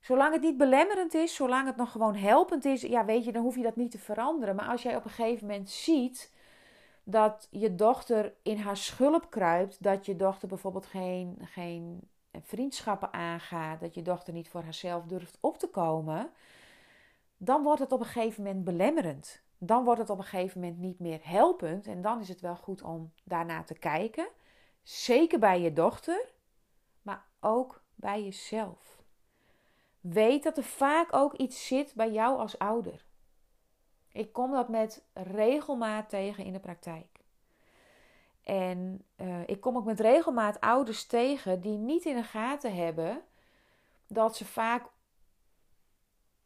Zolang 0.00 0.32
het 0.32 0.42
niet 0.42 0.56
belemmerend 0.56 1.14
is, 1.14 1.34
zolang 1.34 1.66
het 1.66 1.76
nog 1.76 1.90
gewoon 1.90 2.14
helpend 2.14 2.64
is, 2.64 2.82
ja, 2.82 3.04
weet 3.04 3.24
je, 3.24 3.32
dan 3.32 3.42
hoef 3.42 3.56
je 3.56 3.62
dat 3.62 3.76
niet 3.76 3.90
te 3.90 3.98
veranderen. 3.98 4.56
Maar 4.56 4.68
als 4.68 4.82
jij 4.82 4.96
op 4.96 5.04
een 5.04 5.10
gegeven 5.10 5.46
moment 5.46 5.70
ziet 5.70 6.32
dat 7.08 7.48
je 7.50 7.74
dochter 7.74 8.34
in 8.42 8.56
haar 8.56 8.76
schulp 8.76 9.30
kruipt, 9.30 9.82
dat 9.82 10.06
je 10.06 10.16
dochter 10.16 10.48
bijvoorbeeld 10.48 10.86
geen, 10.86 11.38
geen 11.40 12.08
vriendschappen 12.42 13.12
aangaat, 13.12 13.80
dat 13.80 13.94
je 13.94 14.02
dochter 14.02 14.32
niet 14.32 14.48
voor 14.48 14.62
haarzelf 14.62 15.04
durft 15.04 15.38
op 15.40 15.58
te 15.58 15.68
komen, 15.68 16.30
dan 17.36 17.62
wordt 17.62 17.80
het 17.80 17.92
op 17.92 18.00
een 18.00 18.06
gegeven 18.06 18.42
moment 18.42 18.64
belemmerend. 18.64 19.42
Dan 19.58 19.84
wordt 19.84 20.00
het 20.00 20.10
op 20.10 20.18
een 20.18 20.24
gegeven 20.24 20.60
moment 20.60 20.78
niet 20.78 20.98
meer 20.98 21.20
helpend. 21.22 21.86
En 21.86 22.02
dan 22.02 22.20
is 22.20 22.28
het 22.28 22.40
wel 22.40 22.56
goed 22.56 22.82
om 22.82 23.12
daarna 23.24 23.62
te 23.62 23.78
kijken. 23.78 24.28
Zeker 24.82 25.38
bij 25.38 25.60
je 25.60 25.72
dochter, 25.72 26.32
maar 27.02 27.26
ook 27.40 27.82
bij 27.94 28.24
jezelf. 28.24 29.04
weet 30.00 30.42
dat 30.42 30.56
er 30.56 30.64
vaak 30.64 31.14
ook 31.14 31.34
iets 31.34 31.66
zit 31.66 31.94
bij 31.94 32.12
jou 32.12 32.38
als 32.38 32.58
ouder. 32.58 33.04
Ik 34.16 34.32
kom 34.32 34.50
dat 34.50 34.68
met 34.68 35.04
regelmaat 35.12 36.08
tegen 36.08 36.44
in 36.44 36.52
de 36.52 36.60
praktijk. 36.60 37.20
En 38.42 39.04
uh, 39.16 39.48
ik 39.48 39.60
kom 39.60 39.76
ook 39.76 39.84
met 39.84 40.00
regelmaat 40.00 40.60
ouders 40.60 41.06
tegen 41.06 41.60
die 41.60 41.78
niet 41.78 42.04
in 42.04 42.16
de 42.16 42.22
gaten 42.22 42.74
hebben 42.74 43.22
dat 44.06 44.36
ze 44.36 44.44
vaak 44.44 44.86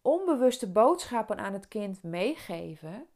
onbewuste 0.02 0.70
boodschappen 0.70 1.38
aan 1.38 1.52
het 1.52 1.68
kind 1.68 2.02
meegeven 2.02 3.06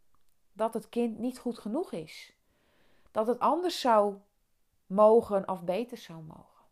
dat 0.52 0.74
het 0.74 0.88
kind 0.88 1.18
niet 1.18 1.38
goed 1.38 1.58
genoeg 1.58 1.92
is. 1.92 2.32
Dat 3.10 3.26
het 3.26 3.38
anders 3.38 3.80
zou 3.80 4.14
mogen 4.86 5.48
of 5.48 5.62
beter 5.62 5.98
zou 5.98 6.22
mogen. 6.22 6.64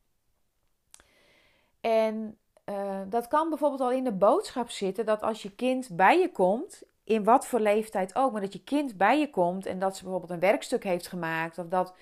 En 1.81 2.39
uh, 2.65 3.01
dat 3.09 3.29
kan 3.29 3.49
bijvoorbeeld 3.49 3.81
al 3.81 3.93
in 3.93 4.05
de 4.05 4.13
boodschap 4.13 4.71
zitten 4.71 5.07
dat 5.07 5.23
als 5.23 5.43
je 5.43 5.55
kind 5.55 5.97
bij 5.97 6.19
je 6.19 6.33
komt, 6.33 6.83
in 7.05 7.25
wat 7.25 7.47
voor 7.47 7.61
leeftijd 7.61 8.15
ook, 8.15 8.33
maar 8.33 8.41
dat 8.41 8.53
je 8.53 8.63
kind 8.63 8.97
bij 8.97 9.19
je 9.19 9.31
komt 9.31 9.67
en 9.67 9.79
dat 9.79 9.97
ze 9.97 10.03
bijvoorbeeld 10.03 10.33
een 10.33 10.51
werkstuk 10.51 10.85
heeft 10.85 11.07
gemaakt 11.07 11.59
of 11.59 11.69
dat, 11.69 11.95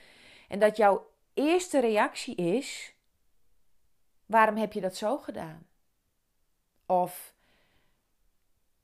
en 0.48 0.58
dat 0.58 0.76
jouw 0.76 1.10
eerste 1.34 1.80
reactie 1.80 2.34
is: 2.34 2.94
waarom 4.26 4.56
heb 4.56 4.72
je 4.72 4.80
dat 4.80 4.96
zo 4.96 5.18
gedaan? 5.18 5.66
Of 6.86 7.34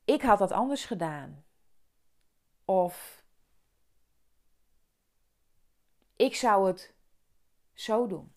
ik 0.04 0.22
had 0.22 0.38
dat 0.38 0.52
anders 0.52 0.84
gedaan. 0.84 1.44
Of 2.64 3.24
ik 6.16 6.34
zou 6.34 6.66
het 6.66 6.94
zo 7.72 8.06
doen. 8.06 8.34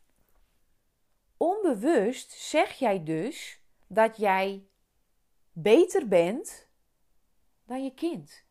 Onbewust 1.38 2.32
zeg 2.32 2.74
jij 2.74 3.04
dus 3.04 3.62
dat 3.88 4.18
jij 4.18 4.68
beter 5.52 6.08
bent 6.08 6.69
dan 7.70 7.84
je 7.84 7.94
kind. 7.94 8.44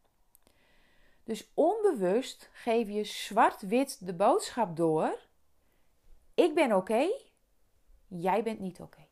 Dus 1.24 1.50
onbewust 1.54 2.50
geef 2.52 2.88
je 2.88 3.04
zwart-wit 3.04 4.06
de 4.06 4.14
boodschap 4.14 4.76
door: 4.76 5.18
ik 6.34 6.54
ben 6.54 6.72
oké, 6.72 7.08
jij 8.06 8.42
bent 8.42 8.58
niet 8.58 8.80
oké. 8.80 9.06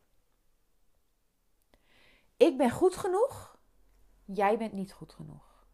Ik 2.37 2.57
ben 2.57 2.71
goed 2.71 2.95
genoeg, 2.95 3.59
jij 4.25 4.57
bent 4.57 4.73
niet 4.73 4.93
goed 4.93 5.13
genoeg. 5.13 5.65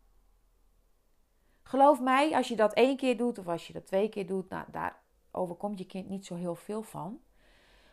Geloof 1.63 2.01
mij, 2.01 2.35
als 2.35 2.47
je 2.47 2.55
dat 2.55 2.73
één 2.73 2.97
keer 2.97 3.17
doet 3.17 3.37
of 3.37 3.47
als 3.47 3.67
je 3.67 3.73
dat 3.73 3.85
twee 3.85 4.09
keer 4.09 4.27
doet, 4.27 4.49
nou, 4.49 4.65
daar 4.71 5.03
overkomt 5.31 5.79
je 5.79 5.85
kind 5.85 6.09
niet 6.09 6.25
zo 6.25 6.35
heel 6.35 6.55
veel 6.55 6.83
van. 6.83 7.21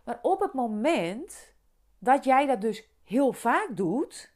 Maar 0.04 0.18
op 0.22 0.40
het 0.40 0.52
moment 0.52 1.54
dat 1.98 2.24
jij 2.24 2.46
dat 2.46 2.60
dus 2.60 2.88
heel 3.04 3.32
vaak 3.32 3.76
doet, 3.76 4.32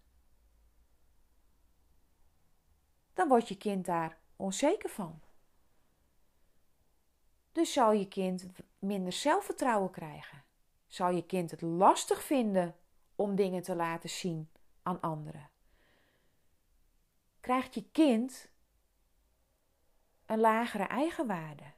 dan 3.14 3.28
wordt 3.28 3.48
je 3.48 3.56
kind 3.56 3.84
daar 3.84 4.18
onzeker 4.36 4.90
van. 4.90 5.20
Dus 7.52 7.72
zal 7.72 7.92
je 7.92 8.08
kind 8.08 8.46
minder 8.78 9.12
zelfvertrouwen 9.12 9.90
krijgen. 9.90 10.44
Zal 10.86 11.10
je 11.10 11.26
kind 11.26 11.50
het 11.50 11.60
lastig 11.60 12.22
vinden 12.22 12.76
om 13.14 13.34
dingen 13.34 13.62
te 13.62 13.74
laten 13.74 14.10
zien 14.10 14.50
aan 14.82 15.00
anderen. 15.00 15.50
Krijgt 17.40 17.74
je 17.74 17.90
kind 17.90 18.50
een 20.26 20.40
lagere 20.40 20.84
eigenwaarde. 20.84 21.72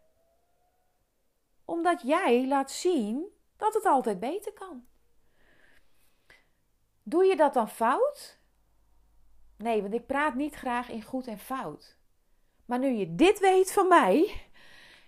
Omdat 1.65 2.03
jij 2.03 2.47
laat 2.47 2.71
zien 2.71 3.27
dat 3.57 3.75
het 3.75 3.85
altijd 3.85 4.21
beter 4.21 4.53
kan. 4.53 4.87
Doe 7.03 7.25
je 7.25 7.37
dat 7.37 7.55
dan 7.55 7.69
fout? 7.69 8.39
Nee, 9.57 9.83
want 9.83 9.95
ik 9.95 10.07
praat 10.07 10.35
niet 10.35 10.55
graag 10.55 10.89
in 10.89 11.03
goed 11.03 11.27
en 11.27 11.39
fout. 11.39 11.97
Maar 12.65 12.79
nu 12.79 12.93
je 12.93 13.15
dit 13.15 13.39
weet 13.39 13.73
van 13.73 13.89
mij 13.89 14.43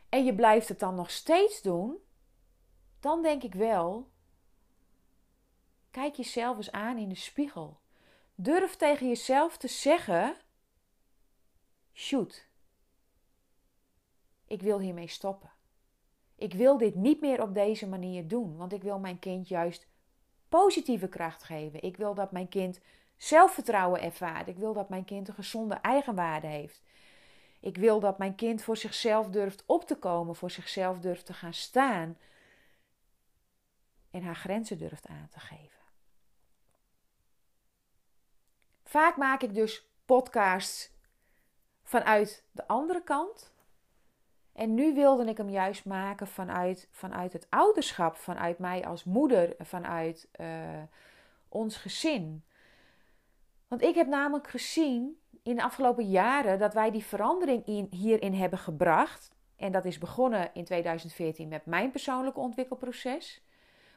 en 0.09 0.25
je 0.25 0.35
blijft 0.35 0.69
het 0.69 0.79
dan 0.79 0.95
nog 0.95 1.11
steeds 1.11 1.63
doen, 1.63 1.97
dan 3.01 3.23
denk 3.23 3.43
ik 3.43 3.55
wel, 3.55 4.11
kijk 5.91 6.15
jezelf 6.15 6.57
eens 6.57 6.73
aan 6.73 6.99
in 6.99 7.09
de 7.09 7.15
spiegel. 7.15 7.81
Durf 8.35 8.77
tegen 8.77 9.09
jezelf 9.09 9.57
te 9.57 9.69
zeggen: 9.69 10.37
shoot, 11.93 12.47
ik 14.47 14.63
wil 14.63 14.81
hiermee 14.81 15.09
stoppen. 15.09 15.51
Ik 16.35 16.55
wil 16.55 16.79
dit 16.79 16.95
niet 16.95 17.21
meer 17.21 17.43
op 17.43 17.55
deze 17.55 17.89
manier 17.89 18.29
doen, 18.29 18.57
want 18.57 18.73
ik 18.73 18.83
wil 18.83 18.99
mijn 18.99 19.19
kind 19.19 19.49
juist 19.49 19.87
positieve 20.49 21.09
kracht 21.09 21.43
geven. 21.43 21.83
Ik 21.83 21.97
wil 21.97 22.15
dat 22.15 22.33
mijn 22.33 22.49
kind 22.49 22.81
zelfvertrouwen 23.19 24.03
ervaart. 24.03 24.49
Ik 24.49 24.57
wil 24.57 24.73
dat 24.73 24.89
mijn 24.89 25.05
kind 25.05 25.29
een 25.29 25.35
gezonde 25.35 25.75
eigenwaarde 25.75 26.47
heeft. 26.47 26.83
Ik 27.61 27.77
wil 27.77 28.01
dat 28.01 28.19
mijn 28.19 28.35
kind 28.35 28.63
voor 28.63 28.77
zichzelf 28.77 29.29
durft 29.29 29.63
op 29.67 29.87
te 29.87 29.97
komen, 29.97 30.37
voor 30.37 30.51
zichzelf 30.51 30.99
durft 30.99 31.27
te 31.27 31.33
gaan 31.33 31.55
staan 31.55 32.19
en 34.11 34.23
haar 34.23 34.37
grenzen 34.37 34.79
durft 34.79 35.07
aan 35.07 35.29
te 35.31 35.41
geven. 35.41 35.79
Vaak 38.85 39.17
maak 39.17 39.43
ik 39.43 39.55
dus 39.55 39.89
podcasts 40.05 40.91
vanuit 41.83 42.45
de 42.51 42.67
andere 42.67 43.03
kant. 43.03 43.53
En 44.53 44.75
nu 44.75 44.95
wilde 44.95 45.25
ik 45.25 45.37
hem 45.37 45.51
juist 45.51 45.85
maken 45.85 46.27
vanuit, 46.27 46.89
vanuit 46.91 47.33
het 47.33 47.47
ouderschap, 47.51 48.17
vanuit 48.17 48.59
mij 48.59 48.87
als 48.87 49.05
moeder, 49.05 49.55
vanuit 49.59 50.29
uh, 50.41 50.83
ons 51.49 51.77
gezin. 51.77 52.45
Want 53.69 53.83
ik 53.83 53.95
heb 53.95 54.07
namelijk 54.07 54.49
gezien 54.49 55.21
in 55.43 55.57
de 55.57 55.63
afgelopen 55.63 56.09
jaren 56.09 56.59
dat 56.59 56.75
wij 56.75 56.91
die 56.91 57.05
verandering 57.05 57.67
in, 57.67 57.87
hierin 57.91 58.35
hebben 58.35 58.59
gebracht. 58.59 59.31
En 59.57 59.73
dat 59.73 59.85
is 59.85 59.99
begonnen 59.99 60.51
in 60.55 60.65
2014 60.65 61.49
met 61.49 61.67
mijn 61.67 61.91
persoonlijke 61.91 62.41
ontwikkelproces. 62.41 63.43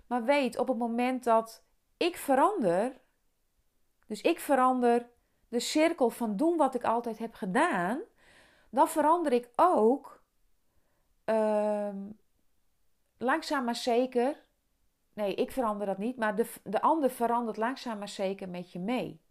Maar 0.07 0.23
weet, 0.23 0.57
op 0.57 0.67
het 0.67 0.77
moment 0.77 1.23
dat 1.23 1.63
ik 1.97 2.17
verander, 2.17 2.99
dus 4.07 4.21
ik 4.21 4.39
verander 4.39 5.09
de 5.47 5.59
cirkel 5.59 6.09
van 6.09 6.35
doen 6.35 6.57
wat 6.57 6.75
ik 6.75 6.83
altijd 6.83 7.17
heb 7.17 7.33
gedaan, 7.33 7.99
dan 8.69 8.87
verander 8.87 9.31
ik 9.31 9.49
ook 9.55 10.23
uh, 11.25 11.89
langzaam 13.17 13.63
maar 13.63 13.75
zeker. 13.75 14.43
Nee, 15.13 15.35
ik 15.35 15.51
verander 15.51 15.87
dat 15.87 15.97
niet, 15.97 16.17
maar 16.17 16.35
de, 16.35 16.53
de 16.63 16.81
ander 16.81 17.09
verandert 17.09 17.57
langzaam 17.57 17.97
maar 17.97 18.09
zeker 18.09 18.49
met 18.49 18.71
je 18.71 18.79
mee. 18.79 19.21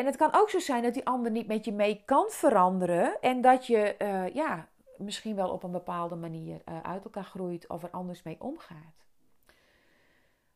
En 0.00 0.06
het 0.06 0.16
kan 0.16 0.34
ook 0.34 0.50
zo 0.50 0.58
zijn 0.58 0.82
dat 0.82 0.94
die 0.94 1.06
ander 1.06 1.30
niet 1.30 1.46
met 1.46 1.64
je 1.64 1.72
mee 1.72 2.02
kan 2.04 2.26
veranderen. 2.28 3.20
En 3.20 3.40
dat 3.40 3.66
je 3.66 3.94
uh, 3.98 4.34
ja, 4.34 4.68
misschien 4.96 5.36
wel 5.36 5.50
op 5.50 5.62
een 5.62 5.70
bepaalde 5.70 6.14
manier 6.14 6.62
uh, 6.68 6.80
uit 6.82 7.04
elkaar 7.04 7.24
groeit 7.24 7.68
of 7.68 7.82
er 7.82 7.90
anders 7.90 8.22
mee 8.22 8.36
omgaat. 8.38 9.06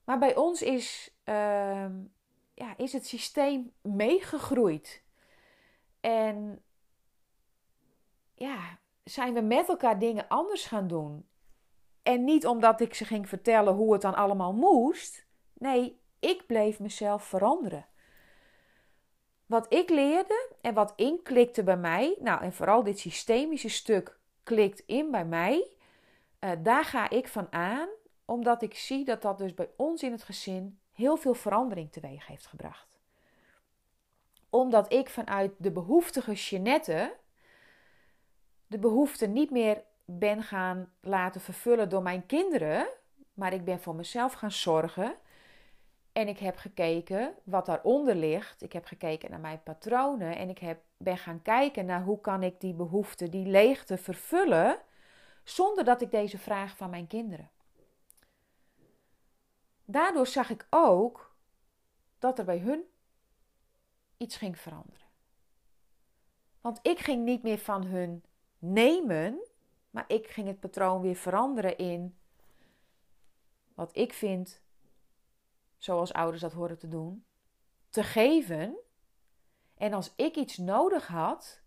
Maar 0.04 0.18
bij 0.18 0.36
ons 0.36 0.62
is, 0.62 1.14
uh, 1.24 1.86
ja, 2.54 2.76
is 2.76 2.92
het 2.92 3.06
systeem 3.06 3.72
meegegroeid. 3.82 5.02
En 6.00 6.62
ja, 8.34 8.78
zijn 9.02 9.34
we 9.34 9.40
met 9.40 9.68
elkaar 9.68 9.98
dingen 9.98 10.28
anders 10.28 10.66
gaan 10.66 10.86
doen. 10.86 11.28
En 12.02 12.24
niet 12.24 12.46
omdat 12.46 12.80
ik 12.80 12.94
ze 12.94 13.04
ging 13.04 13.28
vertellen 13.28 13.74
hoe 13.74 13.92
het 13.92 14.02
dan 14.02 14.14
allemaal 14.14 14.52
moest. 14.52 15.26
Nee, 15.52 16.00
ik 16.18 16.46
bleef 16.46 16.80
mezelf 16.80 17.24
veranderen. 17.24 17.86
Wat 19.54 19.72
ik 19.72 19.90
leerde 19.90 20.48
en 20.60 20.74
wat 20.74 20.92
inklikte 20.96 21.62
bij 21.62 21.76
mij, 21.76 22.16
nou 22.20 22.42
en 22.42 22.52
vooral 22.52 22.82
dit 22.82 22.98
systemische 22.98 23.68
stuk 23.68 24.18
klikt 24.42 24.82
in 24.86 25.10
bij 25.10 25.24
mij, 25.24 25.68
uh, 26.40 26.50
daar 26.58 26.84
ga 26.84 27.10
ik 27.10 27.28
van 27.28 27.52
aan, 27.52 27.88
omdat 28.24 28.62
ik 28.62 28.74
zie 28.74 29.04
dat 29.04 29.22
dat 29.22 29.38
dus 29.38 29.54
bij 29.54 29.70
ons 29.76 30.02
in 30.02 30.12
het 30.12 30.22
gezin 30.22 30.78
heel 30.92 31.16
veel 31.16 31.34
verandering 31.34 31.92
teweeg 31.92 32.26
heeft 32.26 32.46
gebracht. 32.46 32.98
Omdat 34.50 34.92
ik 34.92 35.08
vanuit 35.08 35.52
de 35.58 35.70
behoeftige 35.70 36.32
Jeanette 36.32 37.16
de 38.66 38.78
behoefte 38.78 39.26
niet 39.26 39.50
meer 39.50 39.82
ben 40.04 40.42
gaan 40.42 40.92
laten 41.00 41.40
vervullen 41.40 41.88
door 41.88 42.02
mijn 42.02 42.26
kinderen, 42.26 42.86
maar 43.34 43.52
ik 43.52 43.64
ben 43.64 43.80
voor 43.80 43.94
mezelf 43.94 44.32
gaan 44.32 44.52
zorgen 44.52 45.16
en 46.14 46.28
ik 46.28 46.38
heb 46.38 46.56
gekeken 46.56 47.34
wat 47.44 47.66
daaronder 47.66 48.14
ligt. 48.14 48.62
Ik 48.62 48.72
heb 48.72 48.84
gekeken 48.84 49.30
naar 49.30 49.40
mijn 49.40 49.62
patronen. 49.62 50.36
En 50.36 50.48
ik 50.48 50.58
heb, 50.58 50.82
ben 50.96 51.18
gaan 51.18 51.42
kijken 51.42 51.86
naar 51.86 52.02
hoe 52.02 52.20
kan 52.20 52.42
ik 52.42 52.60
die 52.60 52.74
behoefte, 52.74 53.28
die 53.28 53.46
leegte 53.46 53.96
vervullen. 53.96 54.78
Zonder 55.44 55.84
dat 55.84 56.00
ik 56.00 56.10
deze 56.10 56.38
vraag 56.38 56.76
van 56.76 56.90
mijn 56.90 57.06
kinderen. 57.06 57.50
Daardoor 59.84 60.26
zag 60.26 60.50
ik 60.50 60.66
ook 60.70 61.34
dat 62.18 62.38
er 62.38 62.44
bij 62.44 62.58
hun 62.58 62.84
iets 64.16 64.36
ging 64.36 64.58
veranderen. 64.58 65.06
Want 66.60 66.78
ik 66.82 66.98
ging 66.98 67.24
niet 67.24 67.42
meer 67.42 67.58
van 67.58 67.84
hun 67.84 68.24
nemen, 68.58 69.38
maar 69.90 70.04
ik 70.06 70.26
ging 70.26 70.46
het 70.46 70.60
patroon 70.60 71.00
weer 71.00 71.16
veranderen 71.16 71.78
in 71.78 72.18
wat 73.74 73.96
ik 73.96 74.12
vind 74.12 74.62
zoals 75.84 76.12
ouders 76.12 76.40
dat 76.40 76.52
horen 76.52 76.78
te 76.78 76.88
doen, 76.88 77.24
te 77.88 78.02
geven. 78.02 78.76
En 79.74 79.92
als 79.92 80.12
ik 80.16 80.36
iets 80.36 80.56
nodig 80.56 81.06
had, 81.06 81.62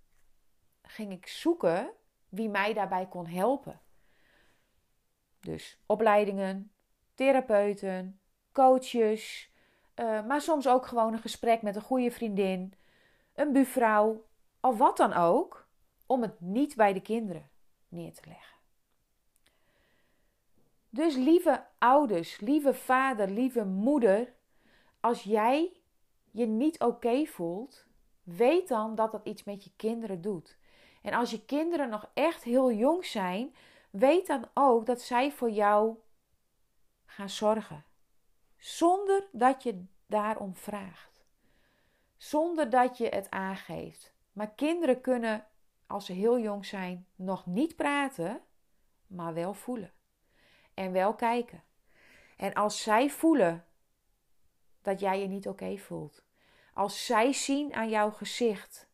ging 0.81 1.11
ik 1.11 1.27
zoeken 1.27 1.91
wie 2.29 2.49
mij 2.49 2.73
daarbij 2.73 3.07
kon 3.07 3.27
helpen. 3.27 3.81
Dus 5.39 5.79
opleidingen, 5.85 6.71
therapeuten, 7.13 8.19
coaches, 8.51 9.51
uh, 9.95 10.25
maar 10.25 10.41
soms 10.41 10.67
ook 10.67 10.85
gewoon 10.85 11.13
een 11.13 11.19
gesprek 11.19 11.61
met 11.61 11.75
een 11.75 11.81
goede 11.81 12.11
vriendin, 12.11 12.73
een 13.33 13.53
buurvrouw 13.53 14.25
of 14.61 14.77
wat 14.77 14.97
dan 14.97 15.13
ook, 15.13 15.67
om 16.05 16.21
het 16.21 16.39
niet 16.39 16.75
bij 16.75 16.93
de 16.93 17.01
kinderen 17.01 17.49
neer 17.87 18.13
te 18.13 18.27
leggen. 18.27 18.56
Dus 20.97 21.15
lieve 21.15 21.65
ouders, 21.77 22.39
lieve 22.39 22.73
vader, 22.73 23.29
lieve 23.29 23.65
moeder, 23.65 24.33
als 24.99 25.23
jij 25.23 25.81
je 26.31 26.45
niet 26.45 26.79
oké 26.79 27.25
voelt, 27.25 27.85
weet 28.23 28.67
dan 28.67 28.95
dat 28.95 29.11
dat 29.11 29.25
iets 29.25 29.43
met 29.43 29.63
je 29.63 29.71
kinderen 29.75 30.21
doet. 30.21 30.57
En 31.01 31.13
als 31.13 31.31
je 31.31 31.45
kinderen 31.45 31.89
nog 31.89 32.09
echt 32.13 32.43
heel 32.43 32.71
jong 32.71 33.05
zijn, 33.05 33.55
weet 33.89 34.27
dan 34.27 34.45
ook 34.53 34.85
dat 34.85 35.01
zij 35.01 35.31
voor 35.31 35.49
jou 35.49 35.95
gaan 37.05 37.29
zorgen. 37.29 37.85
Zonder 38.57 39.27
dat 39.31 39.63
je 39.63 39.85
daarom 40.05 40.55
vraagt. 40.55 41.25
Zonder 42.15 42.69
dat 42.69 42.97
je 42.97 43.07
het 43.07 43.29
aangeeft. 43.29 44.13
Maar 44.33 44.51
kinderen 44.51 45.01
kunnen, 45.01 45.47
als 45.87 46.05
ze 46.05 46.13
heel 46.13 46.39
jong 46.39 46.65
zijn, 46.65 47.07
nog 47.15 47.45
niet 47.45 47.75
praten, 47.75 48.41
maar 49.07 49.33
wel 49.33 49.53
voelen. 49.53 49.95
En 50.77 50.91
wel 50.91 51.15
kijken. 51.15 51.63
En 52.35 52.53
als 52.53 52.81
zij 52.81 53.09
voelen 53.09 53.65
dat 54.81 54.99
jij 54.99 55.19
je 55.19 55.27
niet 55.27 55.47
oké 55.47 55.77
voelt, 55.77 56.23
als 56.73 57.05
zij 57.05 57.33
zien 57.33 57.73
aan 57.73 57.89
jouw 57.89 58.11
gezicht 58.11 58.89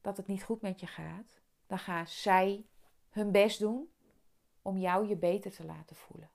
dat 0.00 0.16
het 0.16 0.26
niet 0.26 0.42
goed 0.42 0.60
met 0.60 0.80
je 0.80 0.86
gaat, 0.86 1.40
dan 1.66 1.78
gaan 1.78 2.06
zij 2.06 2.66
hun 3.10 3.32
best 3.32 3.58
doen 3.58 3.92
om 4.62 4.78
jou 4.78 5.08
je 5.08 5.16
beter 5.16 5.52
te 5.52 5.64
laten 5.64 5.96
voelen. 5.96 6.30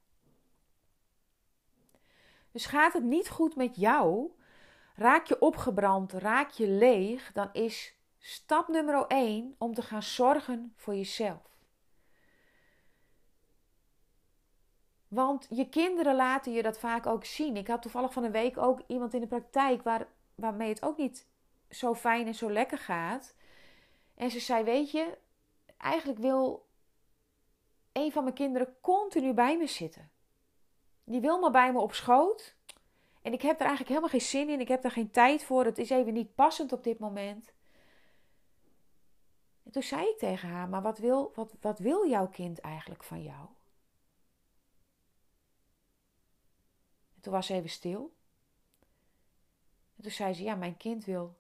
Dus 2.52 2.66
gaat 2.66 2.94
het 2.94 3.04
niet 3.04 3.30
goed 3.30 3.56
met 3.56 3.76
jou, 3.76 4.32
raak 4.96 5.26
je 5.26 5.40
opgebrand, 5.40 6.12
raak 6.12 6.50
je 6.50 6.68
leeg, 6.68 7.32
dan 7.32 7.50
is 7.54 7.96
stap 8.18 8.68
nummer 8.68 9.08
1 9.08 9.56
om 9.58 9.74
te 9.74 9.82
gaan 9.82 10.04
zorgen 10.04 10.74
voor 10.76 10.96
jezelf. 10.96 11.51
Want 15.12 15.48
je 15.50 15.70
kinderen 15.70 16.16
laten 16.16 16.52
je 16.52 16.62
dat 16.62 16.80
vaak 16.80 17.06
ook 17.06 17.26
zien. 17.26 17.58
Ik 17.58 17.68
had 17.68 17.82
toevallig 17.82 18.14
van 18.14 18.24
een 18.24 18.32
week 18.32 18.58
ook 18.58 18.82
iemand 18.88 19.14
in 19.14 19.22
de 19.22 19.28
praktijk 19.28 19.84
waar, 19.84 20.08
waarmee 20.36 20.70
het 20.70 20.84
ook 20.84 20.98
niet 20.98 21.28
zo 21.70 21.96
fijn 21.96 22.28
en 22.28 22.36
zo 22.36 22.52
lekker 22.52 22.78
gaat. 22.78 23.36
En 24.16 24.32
ze 24.32 24.40
zei: 24.40 24.64
Weet 24.64 24.92
je, 24.92 25.18
eigenlijk 25.78 26.20
wil 26.20 26.68
een 27.92 28.12
van 28.12 28.24
mijn 28.24 28.36
kinderen 28.36 28.76
continu 28.82 29.34
bij 29.34 29.58
me 29.58 29.68
zitten. 29.68 30.12
Die 31.04 31.22
wil 31.22 31.40
maar 31.40 31.52
bij 31.52 31.72
me 31.74 31.80
op 31.80 31.94
schoot. 31.94 32.56
En 33.22 33.34
ik 33.34 33.42
heb 33.42 33.56
er 33.56 33.66
eigenlijk 33.66 33.90
helemaal 33.90 34.10
geen 34.10 34.22
zin 34.22 34.50
in. 34.50 34.60
Ik 34.60 34.68
heb 34.68 34.84
er 34.84 34.92
geen 34.92 35.12
tijd 35.12 35.44
voor. 35.44 35.66
Het 35.66 35.78
is 35.78 35.90
even 35.90 36.14
niet 36.14 36.36
passend 36.36 36.72
op 36.72 36.84
dit 36.84 37.00
moment. 37.00 37.54
En 39.64 39.72
toen 39.72 39.84
zei 39.84 40.10
ik 40.10 40.18
tegen 40.18 40.50
haar: 40.50 40.70
Maar 40.70 40.82
wat 40.82 40.98
wil, 40.98 41.32
wat, 41.36 41.54
wat 41.62 41.80
wil 41.80 42.08
jouw 42.08 42.28
kind 42.28 42.60
eigenlijk 42.60 43.04
van 43.04 43.24
jou? 43.24 43.48
Toen 47.22 47.34
was 47.34 47.46
ze 47.46 47.54
even 47.54 47.70
stil. 47.70 48.14
En 49.96 50.04
toen 50.04 50.12
zei 50.12 50.34
ze: 50.34 50.44
Ja, 50.44 50.56
mijn 50.56 50.78
kind 50.78 51.06
wil 51.06 51.40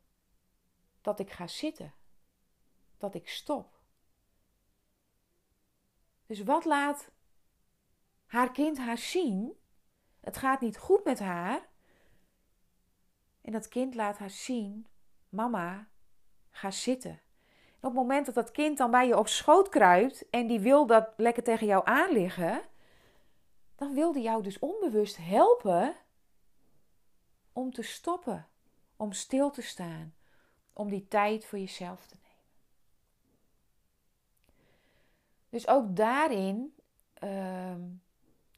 dat 1.01 1.19
ik 1.19 1.31
ga 1.31 1.47
zitten. 1.47 1.93
Dat 2.97 3.15
ik 3.15 3.29
stop. 3.29 3.79
Dus 6.25 6.43
wat 6.43 6.65
laat 6.65 7.09
haar 8.25 8.51
kind 8.51 8.77
haar 8.77 8.97
zien? 8.97 9.59
Het 10.19 10.37
gaat 10.37 10.61
niet 10.61 10.77
goed 10.77 11.03
met 11.03 11.19
haar. 11.19 11.69
En 13.41 13.51
dat 13.51 13.67
kind 13.67 13.95
laat 13.95 14.17
haar 14.17 14.29
zien: 14.29 14.87
Mama, 15.29 15.87
ga 16.49 16.71
zitten. 16.71 17.21
op 17.75 17.81
het 17.81 17.93
moment 17.93 18.25
dat 18.25 18.35
dat 18.35 18.51
kind 18.51 18.77
dan 18.77 18.91
bij 18.91 19.07
je 19.07 19.17
op 19.17 19.27
schoot 19.27 19.69
kruipt 19.69 20.29
en 20.29 20.47
die 20.47 20.59
wil 20.59 20.85
dat 20.85 21.13
lekker 21.17 21.43
tegen 21.43 21.67
jou 21.67 21.85
aanliggen, 21.85 22.61
dan 23.81 23.93
wil 23.93 24.11
die 24.11 24.23
jou 24.23 24.43
dus 24.43 24.59
onbewust 24.59 25.17
helpen 25.17 25.95
om 27.53 27.71
te 27.73 27.81
stoppen, 27.81 28.47
om 28.95 29.11
stil 29.11 29.51
te 29.51 29.61
staan, 29.61 30.15
om 30.73 30.89
die 30.89 31.07
tijd 31.07 31.45
voor 31.45 31.59
jezelf 31.59 32.05
te 32.05 32.15
nemen. 32.21 32.45
Dus 35.49 35.67
ook 35.67 35.95
daarin, 35.95 36.75
uh, 37.23 37.75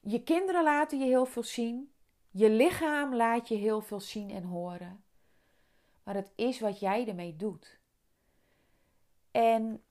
je 0.02 0.24
kinderen 0.24 0.64
laten 0.64 1.00
je 1.00 1.06
heel 1.06 1.26
veel 1.26 1.44
zien, 1.44 1.94
je 2.30 2.50
lichaam 2.50 3.16
laat 3.16 3.48
je 3.48 3.56
heel 3.56 3.82
veel 3.82 4.00
zien 4.00 4.30
en 4.30 4.44
horen. 4.44 5.04
Maar 6.04 6.16
het 6.16 6.32
is 6.36 6.60
wat 6.60 6.80
jij 6.80 7.08
ermee 7.08 7.36
doet. 7.36 7.80
En 9.32 9.84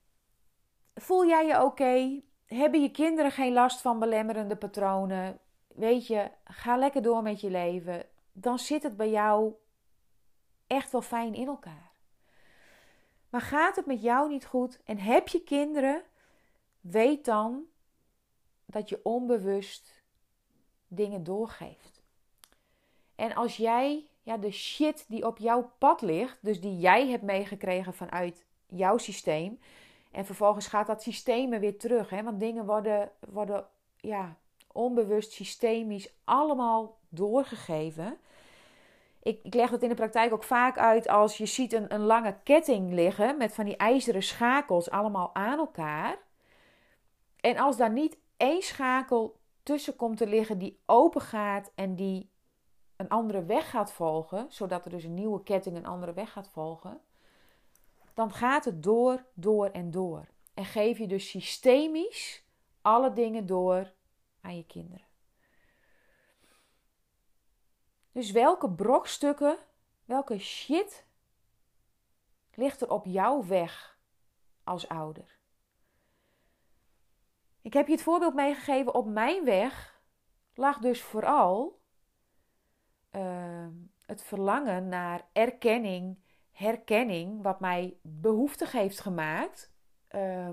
voel 0.93 1.25
jij 1.25 1.45
je 1.45 1.63
oké? 1.63 2.21
Hebben 2.53 2.81
je 2.81 2.91
kinderen 2.91 3.31
geen 3.31 3.53
last 3.53 3.81
van 3.81 3.99
belemmerende 3.99 4.55
patronen? 4.55 5.39
Weet 5.67 6.07
je, 6.07 6.31
ga 6.43 6.77
lekker 6.77 7.01
door 7.01 7.21
met 7.21 7.41
je 7.41 7.49
leven. 7.49 8.05
Dan 8.31 8.59
zit 8.59 8.83
het 8.83 8.97
bij 8.97 9.09
jou 9.09 9.53
echt 10.67 10.91
wel 10.91 11.01
fijn 11.01 11.33
in 11.33 11.47
elkaar. 11.47 11.91
Maar 13.29 13.41
gaat 13.41 13.75
het 13.75 13.85
met 13.85 14.01
jou 14.01 14.29
niet 14.29 14.45
goed 14.45 14.79
en 14.83 14.97
heb 14.97 15.27
je 15.27 15.43
kinderen? 15.43 16.03
Weet 16.81 17.25
dan 17.25 17.63
dat 18.65 18.89
je 18.89 18.99
onbewust 19.03 20.03
dingen 20.87 21.23
doorgeeft. 21.23 22.01
En 23.15 23.35
als 23.35 23.57
jij 23.57 24.07
ja, 24.23 24.37
de 24.37 24.51
shit 24.51 25.05
die 25.07 25.25
op 25.25 25.37
jouw 25.37 25.71
pad 25.77 26.01
ligt, 26.01 26.37
dus 26.41 26.61
die 26.61 26.77
jij 26.77 27.07
hebt 27.07 27.23
meegekregen 27.23 27.93
vanuit 27.93 28.45
jouw 28.67 28.97
systeem, 28.97 29.59
en 30.13 30.25
vervolgens 30.25 30.67
gaat 30.67 30.87
dat 30.87 31.01
systeem 31.01 31.49
weer 31.49 31.77
terug, 31.77 32.09
hè, 32.09 32.23
want 32.23 32.39
dingen 32.39 32.65
worden, 32.65 33.11
worden 33.29 33.65
ja, 33.97 34.37
onbewust, 34.71 35.31
systemisch 35.31 36.13
allemaal 36.23 36.97
doorgegeven. 37.09 38.17
Ik, 39.23 39.39
ik, 39.43 39.53
leg 39.53 39.69
dat 39.69 39.81
in 39.81 39.89
de 39.89 39.95
praktijk 39.95 40.33
ook 40.33 40.43
vaak 40.43 40.77
uit 40.77 41.07
als 41.07 41.37
je 41.37 41.45
ziet 41.45 41.73
een, 41.73 41.93
een 41.93 42.01
lange 42.01 42.35
ketting 42.43 42.93
liggen 42.93 43.37
met 43.37 43.53
van 43.53 43.65
die 43.65 43.77
ijzeren 43.77 44.23
schakels 44.23 44.89
allemaal 44.89 45.35
aan 45.35 45.57
elkaar. 45.57 46.17
En 47.39 47.57
als 47.57 47.77
daar 47.77 47.91
niet 47.91 48.17
één 48.37 48.61
schakel 48.61 49.39
tussen 49.63 49.95
komt 49.95 50.17
te 50.17 50.27
liggen 50.27 50.57
die 50.57 50.79
open 50.85 51.21
gaat 51.21 51.71
en 51.75 51.95
die 51.95 52.29
een 52.95 53.09
andere 53.09 53.45
weg 53.45 53.69
gaat 53.69 53.91
volgen, 53.91 54.45
zodat 54.49 54.85
er 54.85 54.91
dus 54.91 55.03
een 55.03 55.13
nieuwe 55.13 55.43
ketting 55.43 55.75
een 55.75 55.85
andere 55.85 56.13
weg 56.13 56.31
gaat 56.31 56.49
volgen, 56.49 57.01
dan 58.13 58.31
gaat 58.31 58.65
het 58.65 58.83
door, 58.83 59.25
door 59.33 59.69
en 59.69 59.91
door. 59.91 60.27
En 60.53 60.65
geef 60.65 60.97
je 60.97 61.07
dus 61.07 61.29
systemisch 61.29 62.43
alle 62.81 63.13
dingen 63.13 63.45
door 63.45 63.93
aan 64.41 64.57
je 64.57 64.65
kinderen. 64.65 65.05
Dus 68.11 68.31
welke 68.31 68.71
brokstukken, 68.71 69.57
welke 70.05 70.37
shit 70.37 71.05
ligt 72.53 72.81
er 72.81 72.91
op 72.91 73.05
jouw 73.05 73.45
weg 73.45 73.99
als 74.63 74.87
ouder? 74.87 75.37
Ik 77.61 77.73
heb 77.73 77.87
je 77.87 77.93
het 77.93 78.03
voorbeeld 78.03 78.33
meegegeven. 78.33 78.93
Op 78.93 79.05
mijn 79.05 79.45
weg 79.45 80.01
lag 80.53 80.79
dus 80.79 81.01
vooral 81.01 81.81
uh, 83.11 83.67
het 84.01 84.23
verlangen 84.23 84.87
naar 84.87 85.27
erkenning, 85.31 86.17
herkenning, 86.53 87.43
wat 87.43 87.59
mij 87.59 87.97
behoeftig 88.01 88.71
heeft 88.71 88.99
gemaakt. 88.99 89.71
Uh, 90.15 90.49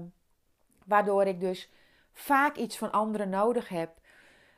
waardoor 0.84 1.24
ik 1.24 1.40
dus 1.40 1.70
vaak 2.12 2.56
iets 2.56 2.78
van 2.78 2.92
anderen 2.92 3.28
nodig 3.28 3.68
heb. 3.68 3.98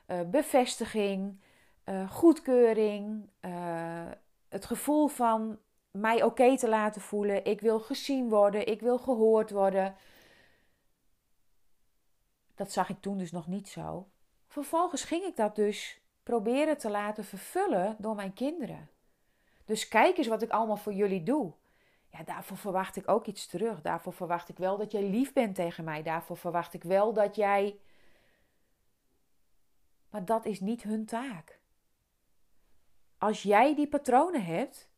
Uh, 0.07 0.21
bevestiging, 0.21 1.41
eh, 1.83 2.09
goedkeuring, 2.09 3.29
eh, 3.39 4.11
het 4.49 4.65
gevoel 4.65 5.07
van 5.07 5.59
mij 5.91 6.23
oké 6.23 6.57
te 6.57 6.69
laten 6.69 7.01
voelen. 7.01 7.45
Ik 7.45 7.61
wil 7.61 7.79
gezien 7.79 8.29
worden, 8.29 8.67
ik 8.67 8.81
wil 8.81 8.97
gehoord 8.97 9.51
worden. 9.51 9.95
Dat 12.55 12.71
zag 12.71 12.89
ik 12.89 13.01
toen 13.01 13.17
dus 13.17 13.31
nog 13.31 13.47
niet 13.47 13.69
zo. 13.69 14.07
Vervolgens 14.47 15.03
ging 15.03 15.23
ik 15.23 15.35
dat 15.35 15.55
dus 15.55 16.01
proberen 16.23 16.77
te 16.77 16.89
laten 16.89 17.25
vervullen 17.25 17.95
door 17.99 18.15
mijn 18.15 18.33
kinderen. 18.33 18.89
Dus 19.73 19.87
kijk 19.87 20.17
eens 20.17 20.27
wat 20.27 20.41
ik 20.41 20.49
allemaal 20.49 20.77
voor 20.77 20.93
jullie 20.93 21.23
doe. 21.23 21.53
Ja, 22.09 22.23
daarvoor 22.23 22.57
verwacht 22.57 22.95
ik 22.95 23.09
ook 23.09 23.25
iets 23.25 23.47
terug. 23.47 23.81
Daarvoor 23.81 24.13
verwacht 24.13 24.49
ik 24.49 24.57
wel 24.57 24.77
dat 24.77 24.91
jij 24.91 25.03
lief 25.03 25.33
bent 25.33 25.55
tegen 25.55 25.83
mij. 25.83 26.03
Daarvoor 26.03 26.37
verwacht 26.37 26.73
ik 26.73 26.83
wel 26.83 27.13
dat 27.13 27.35
jij. 27.35 27.79
Maar 30.09 30.25
dat 30.25 30.45
is 30.45 30.59
niet 30.59 30.83
hun 30.83 31.05
taak. 31.05 31.59
als 33.17 33.43
jij 33.43 33.75
die 33.75 33.87
patronen 33.87 34.43
hebt, 34.43 34.89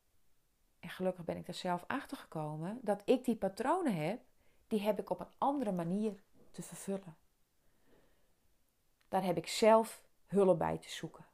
en 0.80 0.90
gelukkig 0.90 1.26
ben 1.26 1.38
ik 1.38 1.48
er 1.48 1.54
zelf 1.54 1.84
achter 1.88 2.18
gekomen, 2.18 2.80
dat 2.82 3.02
ik 3.06 3.26
die 3.26 3.36
patronen 3.36 3.96
heb, 3.96 4.22
die 4.68 4.82
heb 4.82 5.00
ik 5.00 5.10
op 5.10 5.20
een 5.20 5.34
andere 5.38 5.72
manier 5.72 6.24
te 6.52 6.62
vervullen. 6.62 7.16
Daar 9.08 9.24
heb 9.24 9.38
ik 9.38 9.48
zelf 9.48 10.02
hulp 10.26 10.58
bij 10.60 10.78
te 10.78 10.90
zoeken. 10.90 11.26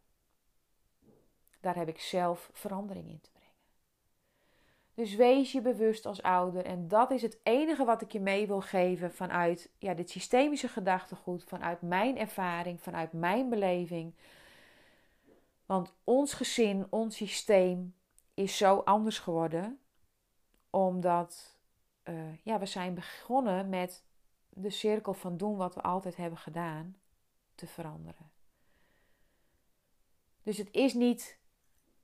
Daar 1.62 1.76
heb 1.76 1.88
ik 1.88 2.00
zelf 2.00 2.50
verandering 2.54 3.08
in 3.08 3.22
te 3.22 3.30
brengen. 3.32 3.42
Dus 4.94 5.16
wees 5.16 5.52
je 5.52 5.62
bewust 5.62 6.06
als 6.06 6.22
ouder. 6.22 6.66
En 6.66 6.88
dat 6.88 7.12
is 7.12 7.22
het 7.22 7.38
enige 7.44 7.86
wat 7.86 8.02
ik 8.02 8.12
je 8.12 8.20
mee 8.20 8.48
wil 8.48 8.62
geven 8.62 9.12
vanuit 9.12 9.70
ja, 9.78 9.94
dit 9.94 10.10
systemische 10.10 10.68
gedachtegoed, 10.68 11.44
vanuit 11.44 11.82
mijn 11.82 12.18
ervaring, 12.18 12.82
vanuit 12.82 13.14
mijn 13.14 13.50
beleving. 13.50 14.14
Want 15.66 15.94
ons 16.04 16.34
gezin, 16.34 16.88
ons 16.90 17.16
systeem 17.16 17.96
is 18.34 18.58
zo 18.58 18.78
anders 18.78 19.20
geworden. 19.20 19.80
Omdat 20.70 21.58
uh, 22.04 22.38
ja, 22.44 22.60
we 22.60 22.66
zijn 22.66 22.94
begonnen 22.94 23.70
met 23.70 24.04
de 24.50 24.70
cirkel 24.70 25.14
van 25.14 25.38
doen 25.38 25.58
wat 25.58 25.76
we 25.76 25.82
altijd 25.82 26.16
hebben 26.16 26.40
gedaan 26.40 26.96
te 27.56 27.68
veranderen. 27.68 28.32
Dus 30.44 30.58
het 30.58 30.72
is 30.72 30.94
niet 30.94 31.40